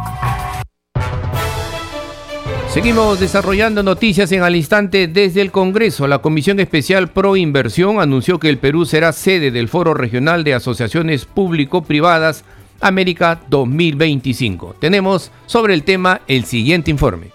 Seguimos 2.73 3.21
desarrollando 3.21 3.83
noticias 3.83 4.33
en 4.33 4.43
al 4.43 4.57
instante 4.57 5.07
desde 5.07 5.43
el 5.43 5.51
Congreso. 5.51 6.07
La 6.07 6.21
Comisión 6.21 6.59
Especial 6.59 7.09
Pro 7.09 7.37
Inversión 7.37 8.01
anunció 8.01 8.39
que 8.39 8.49
el 8.49 8.57
Perú 8.57 8.87
será 8.87 9.13
sede 9.13 9.51
del 9.51 9.69
Foro 9.69 9.93
Regional 9.93 10.43
de 10.43 10.55
Asociaciones 10.55 11.27
Público-Privadas 11.27 12.47
América 12.81 13.43
2025. 13.51 14.77
Tenemos 14.81 15.31
sobre 15.45 15.75
el 15.75 15.83
tema 15.83 16.23
el 16.29 16.47
siguiente 16.47 16.91
informe. 16.91 17.32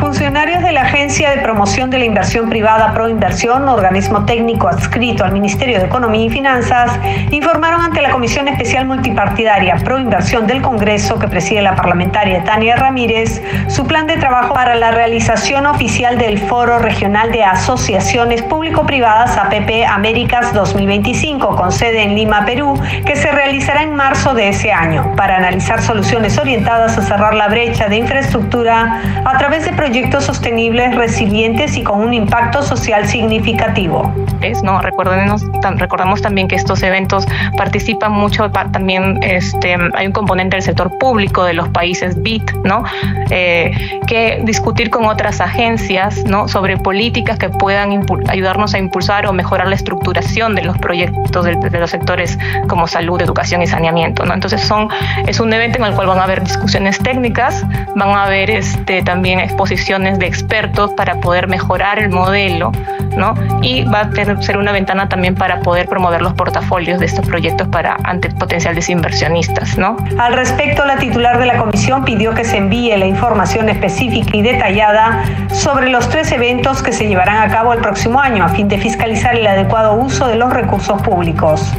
Funcionarios 0.00 0.62
de 0.62 0.72
la 0.72 0.80
Agencia 0.80 1.30
de 1.30 1.42
Promoción 1.42 1.90
de 1.90 1.98
la 1.98 2.06
Inversión 2.06 2.48
Privada 2.48 2.94
Proinversión, 2.94 3.68
organismo 3.68 4.24
técnico 4.24 4.66
adscrito 4.66 5.24
al 5.24 5.32
Ministerio 5.32 5.78
de 5.78 5.84
Economía 5.84 6.24
y 6.24 6.30
Finanzas, 6.30 6.98
informaron 7.30 7.82
ante 7.82 8.00
la 8.00 8.08
Comisión 8.08 8.48
Especial 8.48 8.86
Multipartidaria 8.86 9.76
Proinversión 9.76 10.46
del 10.46 10.62
Congreso 10.62 11.18
que 11.18 11.28
preside 11.28 11.60
la 11.60 11.76
parlamentaria 11.76 12.42
Tania 12.44 12.76
Ramírez 12.76 13.42
su 13.68 13.86
plan 13.86 14.06
de 14.06 14.16
trabajo 14.16 14.54
para 14.54 14.74
la 14.74 14.90
realización 14.90 15.66
oficial 15.66 16.16
del 16.16 16.38
Foro 16.38 16.78
Regional 16.78 17.30
de 17.30 17.44
Asociaciones 17.44 18.42
Público-Privadas 18.42 19.36
APP 19.36 19.84
Américas 19.86 20.54
2025 20.54 21.56
con 21.56 21.72
sede 21.72 22.04
en 22.04 22.14
Lima, 22.14 22.46
Perú, 22.46 22.80
que 23.04 23.16
se 23.16 23.30
realizará 23.30 23.82
en 23.82 23.94
marzo 23.94 24.32
de 24.32 24.48
ese 24.48 24.72
año. 24.72 25.14
Para 25.14 25.36
analizar 25.36 25.82
soluciones 25.82 26.38
orientadas 26.38 26.96
a 26.96 27.02
cerrar 27.02 27.34
la 27.34 27.48
brecha 27.48 27.88
de 27.88 27.96
infraestructura 27.96 29.02
a 29.26 29.36
través 29.36 29.66
de 29.66 29.72
proyectos 29.72 29.89
proyectos 29.90 30.22
sostenibles, 30.22 30.94
resilientes 30.94 31.76
y 31.76 31.82
con 31.82 31.98
un 31.98 32.14
impacto 32.14 32.62
social 32.62 33.08
significativo. 33.08 34.14
¿no? 34.62 34.80
Recordemos, 34.80 35.44
recordamos 35.78 36.22
también 36.22 36.46
que 36.46 36.54
estos 36.54 36.84
eventos 36.84 37.26
participan 37.56 38.12
mucho, 38.12 38.48
también 38.52 39.18
este, 39.24 39.76
hay 39.94 40.06
un 40.06 40.12
componente 40.12 40.54
del 40.54 40.62
sector 40.62 40.96
público 40.98 41.42
de 41.42 41.54
los 41.54 41.68
países 41.70 42.22
BIT, 42.22 42.52
¿no? 42.64 42.84
Eh, 43.30 44.00
que 44.06 44.40
discutir 44.44 44.90
con 44.90 45.06
otras 45.06 45.40
agencias 45.40 46.24
¿no? 46.24 46.46
sobre 46.46 46.76
políticas 46.76 47.38
que 47.38 47.48
puedan 47.48 48.06
ayudarnos 48.28 48.74
a 48.74 48.78
impulsar 48.78 49.26
o 49.26 49.32
mejorar 49.32 49.66
la 49.66 49.74
estructuración 49.74 50.54
de 50.54 50.62
los 50.62 50.78
proyectos 50.78 51.44
de, 51.44 51.56
de, 51.56 51.80
los 51.80 51.90
sectores 51.90 52.38
como 52.68 52.86
salud, 52.86 53.20
educación 53.20 53.60
y 53.62 53.66
saneamiento. 53.66 54.24
¿no? 54.24 54.34
Entonces 54.34 54.60
son, 54.60 54.88
es 55.26 55.40
un 55.40 55.52
evento 55.52 55.78
en 55.78 55.84
el 55.86 55.94
cual 55.94 56.06
van 56.06 56.18
a 56.18 56.24
haber 56.24 56.44
discusiones 56.44 56.98
técnicas, 57.00 57.64
van 57.96 58.10
a 58.10 58.24
haber 58.24 58.50
este, 58.50 59.02
también 59.02 59.40
exposiciones 59.40 59.79
de 59.88 60.26
expertos 60.26 60.92
para 60.92 61.20
poder 61.20 61.48
mejorar 61.48 61.98
el 61.98 62.10
modelo, 62.10 62.70
¿no? 63.16 63.34
Y 63.62 63.84
va 63.84 64.02
a 64.02 64.42
ser 64.42 64.56
una 64.56 64.72
ventana 64.72 65.08
también 65.08 65.34
para 65.34 65.60
poder 65.60 65.88
promover 65.88 66.22
los 66.22 66.34
portafolios 66.34 67.00
de 67.00 67.06
estos 67.06 67.26
proyectos 67.26 67.66
para 67.68 67.96
ante 68.04 68.28
potenciales 68.28 68.88
inversionistas, 68.88 69.78
¿no? 69.78 69.96
Al 70.18 70.34
respecto, 70.34 70.84
la 70.84 70.96
titular 70.98 71.38
de 71.38 71.46
la 71.46 71.56
comisión 71.56 72.04
pidió 72.04 72.34
que 72.34 72.44
se 72.44 72.58
envíe 72.58 72.96
la 72.96 73.06
información 73.06 73.68
específica 73.68 74.36
y 74.36 74.42
detallada 74.42 75.24
sobre 75.48 75.88
los 75.88 76.08
tres 76.08 76.30
eventos 76.30 76.82
que 76.82 76.92
se 76.92 77.08
llevarán 77.08 77.38
a 77.38 77.52
cabo 77.52 77.72
el 77.72 77.80
próximo 77.80 78.20
año 78.20 78.44
a 78.44 78.48
fin 78.50 78.68
de 78.68 78.78
fiscalizar 78.78 79.34
el 79.34 79.46
adecuado 79.46 79.94
uso 79.94 80.28
de 80.28 80.36
los 80.36 80.52
recursos 80.52 81.00
públicos. 81.02 81.72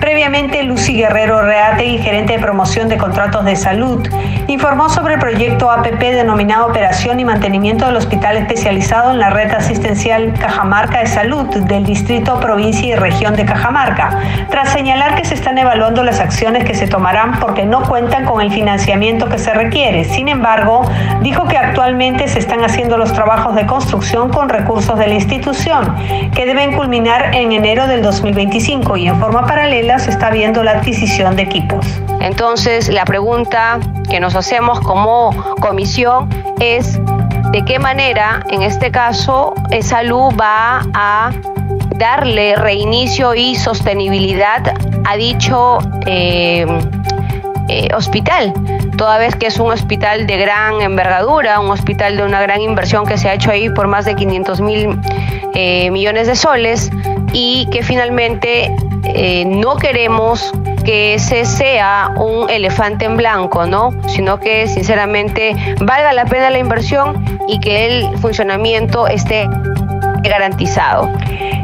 Previamente, 0.00 0.62
Lucy 0.62 0.94
Guerrero 0.94 1.42
Reate, 1.42 1.98
gerente 1.98 2.34
de 2.34 2.38
promoción 2.38 2.88
de 2.88 2.98
contratos 2.98 3.44
de 3.44 3.56
salud, 3.56 4.06
informó 4.48 4.88
sobre 4.88 5.14
el 5.14 5.20
proyecto 5.20 5.70
APP 5.70 6.00
denominado 6.00 6.66
Operación 6.66 7.20
y 7.20 7.24
Mantenimiento 7.24 7.86
del 7.86 7.96
Hospital 7.96 8.36
Especializado 8.36 9.12
en 9.12 9.18
la 9.18 9.30
Red 9.30 9.52
Asistencial 9.52 10.32
Cajamarca 10.34 11.00
de 11.00 11.06
Salud 11.06 11.46
del 11.46 11.84
Distrito, 11.84 12.38
Provincia 12.40 12.88
y 12.88 12.94
Región 12.94 13.34
de 13.34 13.44
Cajamarca, 13.44 14.18
tras 14.50 14.70
señalar 14.72 15.14
que 15.14 15.24
se 15.24 15.34
están 15.34 15.58
evaluando 15.58 16.02
las 16.02 16.20
acciones 16.20 16.64
que 16.64 16.74
se 16.74 16.86
tomarán 16.86 17.38
porque 17.40 17.64
no 17.64 17.82
cuentan 17.82 18.24
con 18.24 18.40
el 18.40 18.52
financiamiento 18.52 19.28
que 19.28 19.38
se 19.38 19.52
requiere. 19.54 20.04
Sin 20.04 20.28
embargo, 20.28 20.82
dijo 21.22 21.46
que 21.46 21.56
actualmente 21.56 22.28
se 22.28 22.38
están 22.38 22.64
haciendo 22.64 22.98
los 22.98 23.12
trabajos 23.12 23.54
de 23.54 23.66
construcción 23.66 24.30
con 24.30 24.48
recursos 24.48 24.98
de 24.98 25.06
la 25.06 25.14
institución, 25.14 25.94
que 26.34 26.46
deben 26.46 26.76
culminar 26.76 27.34
en 27.34 27.52
enero 27.52 27.86
del 27.86 28.02
2025 28.02 28.96
y 28.96 29.08
en 29.08 29.18
forma 29.20 29.46
paralela 29.46 29.83
se 29.98 30.10
está 30.10 30.30
viendo 30.30 30.62
la 30.62 30.72
adquisición 30.72 31.36
de 31.36 31.42
equipos. 31.42 31.86
Entonces, 32.20 32.88
la 32.88 33.04
pregunta 33.04 33.78
que 34.08 34.18
nos 34.18 34.34
hacemos 34.34 34.80
como 34.80 35.30
comisión 35.60 36.28
es 36.60 36.98
de 37.52 37.64
qué 37.64 37.78
manera, 37.78 38.42
en 38.50 38.62
este 38.62 38.90
caso, 38.90 39.54
salud 39.82 40.32
va 40.40 40.82
a 40.94 41.30
darle 41.96 42.56
reinicio 42.56 43.34
y 43.34 43.54
sostenibilidad 43.54 44.74
a 45.04 45.16
dicho 45.16 45.78
eh, 46.06 46.66
eh, 47.68 47.88
hospital, 47.94 48.52
toda 48.96 49.18
vez 49.18 49.36
que 49.36 49.46
es 49.46 49.58
un 49.58 49.70
hospital 49.70 50.26
de 50.26 50.36
gran 50.36 50.80
envergadura, 50.82 51.60
un 51.60 51.70
hospital 51.70 52.16
de 52.16 52.22
una 52.24 52.42
gran 52.42 52.60
inversión 52.60 53.06
que 53.06 53.16
se 53.16 53.28
ha 53.28 53.34
hecho 53.34 53.50
ahí 53.50 53.70
por 53.70 53.86
más 53.86 54.04
de 54.04 54.14
500 54.14 54.60
mil 54.60 55.00
eh, 55.54 55.90
millones 55.90 56.26
de 56.26 56.36
soles 56.36 56.90
y 57.32 57.66
que 57.70 57.82
finalmente 57.82 58.74
no 59.46 59.76
queremos 59.76 60.52
que 60.84 61.14
ese 61.14 61.44
sea 61.44 62.12
un 62.16 62.48
elefante 62.50 63.06
en 63.06 63.16
blanco, 63.16 63.66
¿no? 63.66 63.90
Sino 64.08 64.38
que 64.38 64.66
sinceramente 64.66 65.56
valga 65.80 66.12
la 66.12 66.26
pena 66.26 66.50
la 66.50 66.58
inversión 66.58 67.38
y 67.48 67.58
que 67.60 67.86
el 67.86 68.18
funcionamiento 68.18 69.06
esté 69.08 69.48
garantizado. 70.28 71.12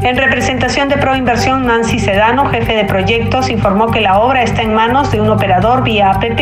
En 0.03 0.17
representación 0.17 0.89
de 0.89 0.97
Proinversión, 0.97 1.65
Nancy 1.67 1.99
Sedano, 1.99 2.47
jefe 2.47 2.75
de 2.75 2.85
proyectos, 2.85 3.49
informó 3.49 3.91
que 3.91 4.01
la 4.01 4.19
obra 4.19 4.41
está 4.41 4.63
en 4.63 4.73
manos 4.73 5.11
de 5.11 5.21
un 5.21 5.29
operador 5.29 5.83
vía 5.83 6.11
APP 6.11 6.39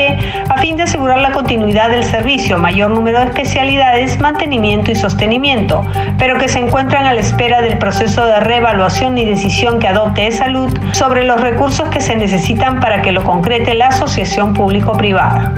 a 0.50 0.58
fin 0.60 0.78
de 0.78 0.84
asegurar 0.84 1.20
la 1.20 1.32
continuidad 1.32 1.90
del 1.90 2.04
servicio, 2.04 2.58
mayor 2.58 2.92
número 2.92 3.20
de 3.20 3.26
especialidades, 3.26 4.20
mantenimiento 4.20 4.92
y 4.92 4.96
sostenimiento, 4.96 5.86
pero 6.18 6.38
que 6.38 6.48
se 6.48 6.60
encuentran 6.60 7.06
a 7.06 7.14
la 7.14 7.20
espera 7.20 7.62
del 7.62 7.78
proceso 7.78 8.26
de 8.26 8.40
reevaluación 8.40 9.18
y 9.18 9.26
decisión 9.26 9.80
que 9.80 9.88
adopte 9.88 10.22
de 10.22 10.32
salud 10.32 10.72
sobre 10.94 11.26
los 11.26 11.42
recursos 11.42 11.90
que 11.90 12.02
se 12.02 12.16
necesitan 12.16 12.80
para 12.80 13.02
que 13.02 13.12
lo 13.12 13.24
concrete 13.24 13.74
la 13.74 13.88
asociación 13.88 14.54
público-privada. 14.54 15.54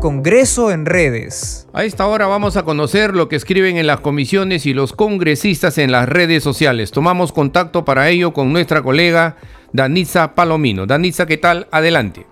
Congreso 0.00 0.70
en 0.70 0.86
redes. 0.86 1.66
A 1.72 1.82
esta 1.82 2.06
hora 2.06 2.28
vamos 2.28 2.56
a 2.56 2.62
conocer 2.62 3.16
lo 3.16 3.28
que 3.28 3.34
escriben 3.34 3.76
en 3.78 3.88
las 3.88 3.98
comisiones 3.98 4.64
y 4.64 4.72
los 4.72 4.92
congresistas 4.92 5.76
en 5.76 5.90
las 5.90 6.08
redes 6.08 6.44
sociales. 6.44 6.92
Tomamos 6.92 7.32
contacto 7.32 7.84
para 7.84 8.08
ello 8.08 8.32
con 8.32 8.52
nuestra 8.52 8.82
colega 8.82 9.36
Danitza 9.72 10.36
Palomino. 10.36 10.86
Danitza, 10.86 11.26
¿qué 11.26 11.36
tal? 11.36 11.66
Adelante. 11.72 12.26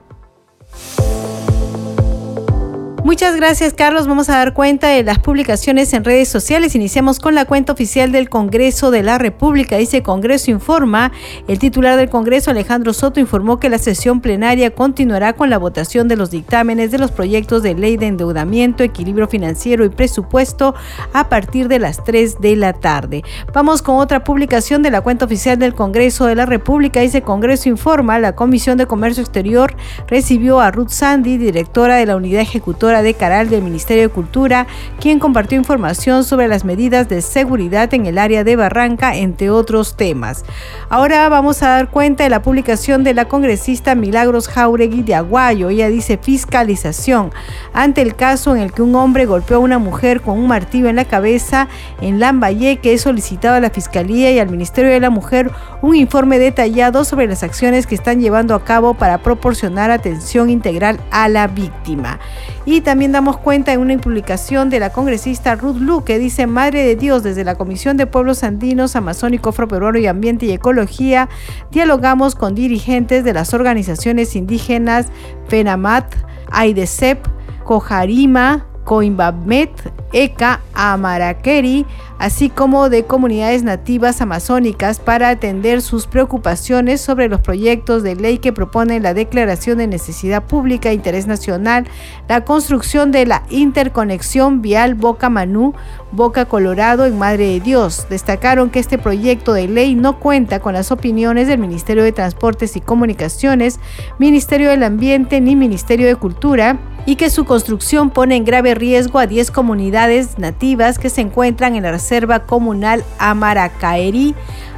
Muchas 3.06 3.36
gracias, 3.36 3.72
Carlos. 3.72 4.08
Vamos 4.08 4.28
a 4.28 4.38
dar 4.38 4.52
cuenta 4.52 4.88
de 4.88 5.04
las 5.04 5.20
publicaciones 5.20 5.92
en 5.92 6.02
redes 6.02 6.28
sociales. 6.28 6.74
Iniciamos 6.74 7.20
con 7.20 7.36
la 7.36 7.44
cuenta 7.44 7.72
oficial 7.72 8.10
del 8.10 8.28
Congreso 8.28 8.90
de 8.90 9.04
la 9.04 9.16
República. 9.16 9.76
Dice 9.76 10.02
Congreso 10.02 10.50
Informa. 10.50 11.12
El 11.46 11.60
titular 11.60 11.96
del 11.96 12.10
Congreso, 12.10 12.50
Alejandro 12.50 12.92
Soto, 12.92 13.20
informó 13.20 13.60
que 13.60 13.68
la 13.68 13.78
sesión 13.78 14.20
plenaria 14.20 14.74
continuará 14.74 15.34
con 15.34 15.50
la 15.50 15.56
votación 15.56 16.08
de 16.08 16.16
los 16.16 16.32
dictámenes 16.32 16.90
de 16.90 16.98
los 16.98 17.12
proyectos 17.12 17.62
de 17.62 17.76
ley 17.76 17.96
de 17.96 18.08
endeudamiento, 18.08 18.82
equilibrio 18.82 19.28
financiero 19.28 19.84
y 19.84 19.88
presupuesto 19.88 20.74
a 21.12 21.28
partir 21.28 21.68
de 21.68 21.78
las 21.78 22.02
3 22.02 22.40
de 22.40 22.56
la 22.56 22.72
tarde. 22.72 23.22
Vamos 23.54 23.82
con 23.82 23.98
otra 23.98 24.24
publicación 24.24 24.82
de 24.82 24.90
la 24.90 25.00
cuenta 25.00 25.26
oficial 25.26 25.60
del 25.60 25.76
Congreso 25.76 26.26
de 26.26 26.34
la 26.34 26.44
República. 26.44 27.02
Dice 27.02 27.22
Congreso 27.22 27.68
Informa. 27.68 28.18
La 28.18 28.34
Comisión 28.34 28.76
de 28.78 28.86
Comercio 28.86 29.22
Exterior 29.22 29.76
recibió 30.08 30.58
a 30.58 30.72
Ruth 30.72 30.88
Sandy, 30.88 31.38
directora 31.38 31.94
de 31.94 32.06
la 32.06 32.16
Unidad 32.16 32.42
Ejecutora 32.42 32.95
de 33.02 33.14
Caral 33.14 33.48
del 33.48 33.62
Ministerio 33.62 34.04
de 34.04 34.08
Cultura, 34.08 34.66
quien 35.00 35.18
compartió 35.18 35.58
información 35.58 36.24
sobre 36.24 36.48
las 36.48 36.64
medidas 36.64 37.08
de 37.08 37.22
seguridad 37.22 37.92
en 37.94 38.06
el 38.06 38.18
área 38.18 38.44
de 38.44 38.56
Barranca, 38.56 39.16
entre 39.16 39.50
otros 39.50 39.96
temas. 39.96 40.44
Ahora 40.88 41.28
vamos 41.28 41.62
a 41.62 41.68
dar 41.68 41.90
cuenta 41.90 42.24
de 42.24 42.30
la 42.30 42.42
publicación 42.42 43.04
de 43.04 43.14
la 43.14 43.26
congresista 43.26 43.94
Milagros 43.94 44.48
Jauregui 44.48 45.02
de 45.02 45.14
Aguayo. 45.14 45.68
Ella 45.68 45.88
dice 45.88 46.18
fiscalización 46.18 47.32
ante 47.72 48.02
el 48.02 48.14
caso 48.14 48.54
en 48.54 48.62
el 48.62 48.72
que 48.72 48.82
un 48.82 48.94
hombre 48.94 49.26
golpeó 49.26 49.56
a 49.56 49.60
una 49.60 49.78
mujer 49.78 50.20
con 50.20 50.38
un 50.38 50.48
martillo 50.48 50.88
en 50.88 50.96
la 50.96 51.04
cabeza 51.04 51.68
en 52.00 52.20
Lambayeque. 52.20 52.92
He 52.92 52.98
solicitado 52.98 53.56
a 53.56 53.60
la 53.60 53.70
Fiscalía 53.70 54.30
y 54.30 54.38
al 54.38 54.50
Ministerio 54.50 54.90
de 54.90 55.00
la 55.00 55.10
Mujer 55.10 55.50
un 55.82 55.94
informe 55.94 56.38
detallado 56.38 57.04
sobre 57.04 57.26
las 57.26 57.42
acciones 57.42 57.86
que 57.86 57.94
están 57.94 58.20
llevando 58.20 58.54
a 58.54 58.64
cabo 58.64 58.94
para 58.94 59.18
proporcionar 59.18 59.90
atención 59.90 60.50
integral 60.50 61.00
a 61.10 61.28
la 61.28 61.46
víctima. 61.46 62.18
Y 62.64 62.80
también 62.86 63.10
damos 63.10 63.38
cuenta 63.38 63.72
en 63.72 63.80
una 63.80 63.98
publicación 63.98 64.70
de 64.70 64.78
la 64.78 64.90
congresista 64.90 65.56
Ruth 65.56 65.78
Lu 65.80 66.04
que 66.04 66.20
dice, 66.20 66.46
Madre 66.46 66.84
de 66.84 66.94
Dios, 66.94 67.24
desde 67.24 67.42
la 67.42 67.56
Comisión 67.56 67.96
de 67.96 68.06
Pueblos 68.06 68.44
Andinos, 68.44 68.94
Amazónico, 68.94 69.48
Afroperuano 69.48 69.98
y 69.98 70.06
Ambiente 70.06 70.46
y 70.46 70.52
Ecología, 70.52 71.28
dialogamos 71.72 72.36
con 72.36 72.54
dirigentes 72.54 73.24
de 73.24 73.32
las 73.32 73.54
organizaciones 73.54 74.36
indígenas 74.36 75.08
FENAMAT, 75.48 76.14
AIDESEP, 76.52 77.26
Cojarima, 77.64 78.68
Coimbamet, 78.86 79.92
ECA, 80.12 80.60
Amarakeri, 80.72 81.84
así 82.20 82.48
como 82.48 82.88
de 82.88 83.04
comunidades 83.04 83.64
nativas 83.64 84.20
amazónicas 84.20 85.00
para 85.00 85.28
atender 85.28 85.82
sus 85.82 86.06
preocupaciones 86.06 87.00
sobre 87.00 87.28
los 87.28 87.40
proyectos 87.40 88.04
de 88.04 88.14
ley 88.14 88.38
que 88.38 88.52
proponen 88.52 89.02
la 89.02 89.12
declaración 89.12 89.78
de 89.78 89.88
necesidad 89.88 90.44
pública 90.44 90.90
e 90.90 90.94
interés 90.94 91.26
nacional, 91.26 91.88
la 92.28 92.44
construcción 92.44 93.10
de 93.10 93.26
la 93.26 93.42
interconexión 93.50 94.62
vial 94.62 94.94
Boca 94.94 95.30
Manú, 95.30 95.74
Boca 96.12 96.44
Colorado 96.44 97.06
en 97.06 97.18
Madre 97.18 97.46
de 97.48 97.60
Dios. 97.60 98.06
Destacaron 98.08 98.70
que 98.70 98.78
este 98.78 98.98
proyecto 98.98 99.52
de 99.52 99.66
ley 99.66 99.96
no 99.96 100.20
cuenta 100.20 100.60
con 100.60 100.74
las 100.74 100.92
opiniones 100.92 101.48
del 101.48 101.58
Ministerio 101.58 102.04
de 102.04 102.12
Transportes 102.12 102.76
y 102.76 102.80
Comunicaciones, 102.80 103.80
Ministerio 104.20 104.70
del 104.70 104.84
Ambiente 104.84 105.40
ni 105.40 105.56
Ministerio 105.56 106.06
de 106.06 106.14
Cultura 106.14 106.78
y 107.06 107.16
que 107.16 107.30
su 107.30 107.44
construcción 107.44 108.10
pone 108.10 108.36
en 108.36 108.44
grave 108.44 108.74
riesgo 108.74 109.18
a 109.18 109.26
10 109.26 109.50
comunidades 109.52 110.38
nativas 110.38 110.98
que 110.98 111.08
se 111.08 111.22
encuentran 111.22 111.76
en 111.76 111.84
la 111.84 111.92
Reserva 111.92 112.40
Comunal 112.40 113.04
Amaracaerí, 113.18 114.34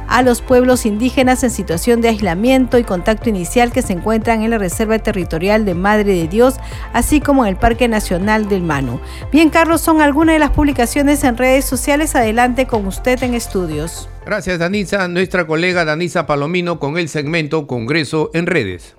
a 0.09 0.23
los 0.23 0.41
pueblos 0.41 0.85
indígenas 0.85 1.43
en 1.43 1.51
situación 1.51 2.01
de 2.01 2.09
aislamiento 2.09 2.79
y 2.79 2.83
contacto 2.83 3.29
inicial 3.29 3.71
que 3.71 3.83
se 3.83 3.93
encuentran 3.93 4.41
en 4.41 4.49
la 4.49 4.57
Reserva 4.57 4.97
Territorial 4.99 5.65
de 5.65 5.75
Madre 5.75 6.13
de 6.15 6.27
Dios, 6.27 6.55
así 6.93 7.21
como 7.21 7.45
en 7.45 7.49
el 7.49 7.55
Parque 7.57 7.87
Nacional 7.87 8.49
del 8.49 8.63
Manu. 8.63 8.99
Bien, 9.31 9.49
Carlos, 9.49 9.81
son 9.81 10.01
algunas 10.01 10.33
de 10.33 10.39
las 10.39 10.49
publicaciones 10.49 11.23
en 11.23 11.37
redes 11.37 11.65
sociales. 11.65 12.15
Adelante 12.15 12.65
con 12.65 12.87
usted 12.87 13.21
en 13.21 13.35
estudios. 13.35 14.09
Gracias, 14.25 14.57
Danisa. 14.57 15.07
Nuestra 15.07 15.45
colega 15.45 15.85
Danisa 15.85 16.25
Palomino 16.25 16.79
con 16.79 16.97
el 16.97 17.07
segmento 17.07 17.67
Congreso 17.67 18.31
en 18.33 18.47
redes. 18.47 18.98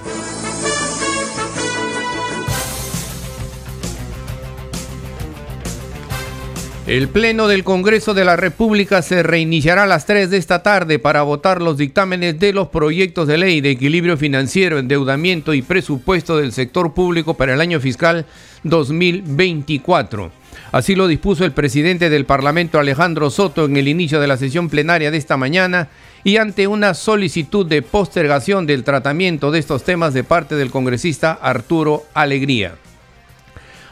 El 6.91 7.07
Pleno 7.07 7.47
del 7.47 7.63
Congreso 7.63 8.13
de 8.13 8.25
la 8.25 8.35
República 8.35 9.01
se 9.01 9.23
reiniciará 9.23 9.83
a 9.83 9.87
las 9.87 10.05
3 10.05 10.29
de 10.29 10.35
esta 10.35 10.61
tarde 10.61 10.99
para 10.99 11.21
votar 11.21 11.61
los 11.61 11.77
dictámenes 11.77 12.37
de 12.37 12.51
los 12.51 12.67
proyectos 12.67 13.29
de 13.29 13.37
ley 13.37 13.61
de 13.61 13.69
equilibrio 13.69 14.17
financiero, 14.17 14.77
endeudamiento 14.77 15.53
y 15.53 15.61
presupuesto 15.61 16.35
del 16.35 16.51
sector 16.51 16.93
público 16.93 17.35
para 17.35 17.53
el 17.53 17.61
año 17.61 17.79
fiscal 17.79 18.25
2024. 18.65 20.33
Así 20.73 20.95
lo 20.95 21.07
dispuso 21.07 21.45
el 21.45 21.53
presidente 21.53 22.09
del 22.09 22.25
Parlamento 22.25 22.77
Alejandro 22.77 23.29
Soto 23.29 23.63
en 23.63 23.77
el 23.77 23.87
inicio 23.87 24.19
de 24.19 24.27
la 24.27 24.35
sesión 24.35 24.67
plenaria 24.67 25.11
de 25.11 25.17
esta 25.17 25.37
mañana 25.37 25.87
y 26.25 26.35
ante 26.35 26.67
una 26.67 26.93
solicitud 26.93 27.65
de 27.65 27.83
postergación 27.83 28.65
del 28.65 28.83
tratamiento 28.83 29.51
de 29.51 29.59
estos 29.59 29.85
temas 29.85 30.13
de 30.13 30.25
parte 30.25 30.55
del 30.55 30.71
congresista 30.71 31.31
Arturo 31.41 32.03
Alegría. 32.13 32.75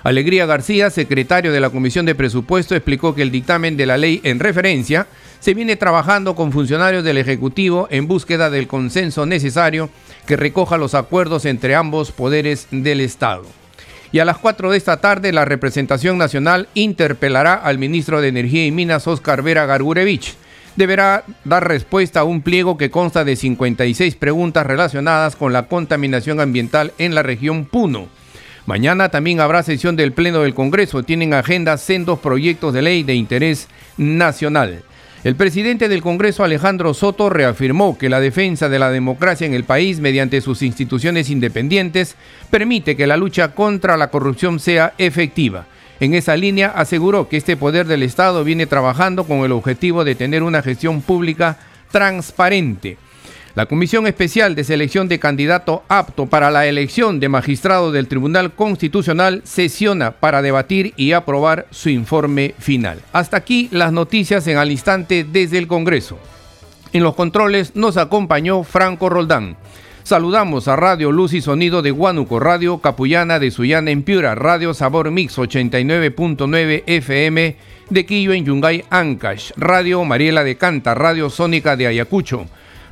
Alegría 0.04 0.46
García, 0.46 0.90
secretario 0.90 1.52
de 1.52 1.60
la 1.60 1.70
Comisión 1.70 2.06
de 2.06 2.16
Presupuesto, 2.16 2.74
explicó 2.74 3.14
que 3.14 3.22
el 3.22 3.32
dictamen 3.32 3.76
de 3.76 3.86
la 3.86 3.98
ley 3.98 4.22
en 4.24 4.40
referencia 4.40 5.08
se 5.42 5.54
viene 5.54 5.76
trabajando 5.76 6.36
con 6.36 6.54
funcionarios 6.54 7.04
del 7.04 7.18
Ejecutivo 7.18 7.88
en 7.92 8.08
búsqueda 8.08 8.50
del 8.50 8.68
consenso 8.68 9.26
necesario 9.26 9.90
que 10.26 10.38
recoja 10.38 10.78
los 10.78 10.96
acuerdos 10.96 11.44
entre 11.46 11.76
ambos 11.76 12.12
poderes 12.14 12.68
del 12.72 13.02
Estado. 13.02 13.44
Y 14.12 14.20
a 14.20 14.26
las 14.26 14.38
4 14.38 14.72
de 14.72 14.78
esta 14.78 15.02
tarde 15.02 15.34
la 15.34 15.46
representación 15.46 16.18
nacional 16.18 16.70
interpelará 16.74 17.54
al 17.54 17.78
ministro 17.78 18.22
de 18.22 18.30
Energía 18.30 18.66
y 18.66 18.72
Minas, 18.72 19.06
Oscar 19.06 19.44
Vera 19.44 19.66
Gargurevich. 19.66 20.36
Deberá 20.78 21.26
dar 21.44 21.68
respuesta 21.68 22.22
a 22.22 22.24
un 22.24 22.42
pliego 22.42 22.78
que 22.78 22.90
consta 22.90 23.26
de 23.26 23.36
56 23.36 24.16
preguntas 24.16 24.66
relacionadas 24.66 25.36
con 25.36 25.52
la 25.52 25.64
contaminación 25.64 26.40
ambiental 26.40 26.94
en 26.98 27.14
la 27.16 27.22
región 27.22 27.66
Puno. 27.66 28.08
Mañana 28.70 29.10
también 29.10 29.40
habrá 29.40 29.64
sesión 29.64 29.96
del 29.96 30.12
Pleno 30.12 30.42
del 30.44 30.54
Congreso. 30.54 31.02
Tienen 31.02 31.34
agenda 31.34 31.76
sendos 31.78 32.20
proyectos 32.20 32.72
de 32.72 32.84
ley 32.84 33.02
de 33.02 33.16
interés 33.16 33.68
nacional. 33.98 34.84
El 35.24 35.36
presidente 35.36 35.90
del 35.90 36.04
Congreso, 36.04 36.44
Alejandro 36.44 36.94
Soto, 36.94 37.32
reafirmó 37.32 37.98
que 37.98 38.10
la 38.10 38.20
defensa 38.20 38.70
de 38.70 38.78
la 38.78 38.92
democracia 38.92 39.48
en 39.48 39.56
el 39.56 39.64
país 39.64 40.00
mediante 40.00 40.40
sus 40.42 40.62
instituciones 40.62 41.32
independientes 41.32 42.16
permite 42.52 42.96
que 42.96 43.08
la 43.08 43.18
lucha 43.18 43.56
contra 43.56 43.98
la 43.98 44.12
corrupción 44.12 44.60
sea 44.60 44.94
efectiva. 45.00 45.66
En 46.00 46.14
esa 46.14 46.38
línea 46.38 46.68
aseguró 46.68 47.28
que 47.28 47.38
este 47.38 47.58
poder 47.58 47.88
del 47.88 48.04
Estado 48.04 48.44
viene 48.44 48.68
trabajando 48.68 49.24
con 49.24 49.40
el 49.40 49.52
objetivo 49.52 50.04
de 50.04 50.14
tener 50.14 50.44
una 50.44 50.62
gestión 50.62 51.02
pública 51.02 51.58
transparente. 51.92 53.00
La 53.60 53.66
Comisión 53.66 54.08
Especial 54.08 54.56
de 54.56 54.64
Selección 54.64 55.10
de 55.10 55.20
Candidato 55.20 55.84
apto 55.90 56.28
para 56.28 56.50
la 56.50 56.66
elección 56.66 57.20
de 57.20 57.28
magistrado 57.28 57.92
del 57.92 58.08
Tribunal 58.08 58.54
Constitucional 58.54 59.42
sesiona 59.44 60.12
para 60.12 60.42
debatir 60.42 60.94
y 60.96 61.12
aprobar 61.12 61.68
su 61.70 61.90
informe 61.90 62.56
final. 62.58 63.02
Hasta 63.12 63.36
aquí 63.36 63.68
las 63.74 63.92
noticias 63.92 64.48
en 64.48 64.56
al 64.56 64.72
instante 64.72 65.26
desde 65.30 65.58
el 65.58 65.68
Congreso. 65.68 66.18
En 66.94 67.04
los 67.04 67.16
controles 67.16 67.76
nos 67.76 67.98
acompañó 67.98 68.64
Franco 68.64 69.10
Roldán. 69.10 69.58
Saludamos 70.04 70.70
a 70.70 70.78
Radio 70.78 71.12
Luz 71.12 71.34
y 71.34 71.42
Sonido 71.42 71.82
de 71.82 71.92
Huánuco, 71.92 72.40
Radio 72.40 72.78
Capullana 72.78 73.40
de 73.40 73.52
Sullana 73.52 73.92
en 73.92 74.04
Piura, 74.04 74.36
Radio 74.36 74.74
Sabor 74.74 75.12
Mix 75.12 75.38
89.9 75.38 76.84
FM 76.86 77.58
de 77.90 78.06
Quillo 78.06 78.32
en 78.32 78.46
Yungay, 78.46 78.86
Ancash, 78.90 79.52
Radio 79.58 80.06
Mariela 80.06 80.46
de 80.46 80.56
Canta, 80.56 80.96
Radio 80.96 81.30
Sónica 81.30 81.76
de 81.76 81.88
Ayacucho, 81.88 82.46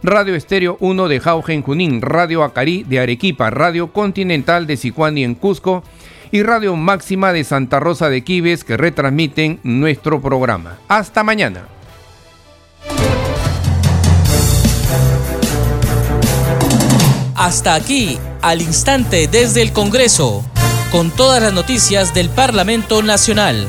Radio 0.03 0.35
Estéreo 0.35 0.77
1 0.79 1.07
de 1.07 1.19
Jauja 1.19 1.53
en 1.53 1.61
Junín, 1.61 2.01
Radio 2.01 2.43
Acarí 2.43 2.83
de 2.83 2.99
Arequipa, 2.99 3.49
Radio 3.49 3.91
Continental 3.91 4.67
de 4.67 4.77
Sicuani 4.77 5.23
en 5.23 5.35
Cusco 5.35 5.83
y 6.31 6.43
Radio 6.43 6.75
Máxima 6.75 7.33
de 7.33 7.43
Santa 7.43 7.79
Rosa 7.79 8.09
de 8.09 8.23
Quibes 8.23 8.63
que 8.63 8.77
retransmiten 8.77 9.59
nuestro 9.63 10.21
programa. 10.21 10.77
Hasta 10.87 11.23
mañana. 11.23 11.67
Hasta 17.35 17.75
aquí, 17.75 18.17
al 18.41 18.61
instante 18.61 19.27
desde 19.27 19.61
el 19.61 19.71
Congreso, 19.71 20.43
con 20.91 21.11
todas 21.11 21.41
las 21.41 21.53
noticias 21.53 22.13
del 22.13 22.29
Parlamento 22.29 23.03
Nacional. 23.03 23.67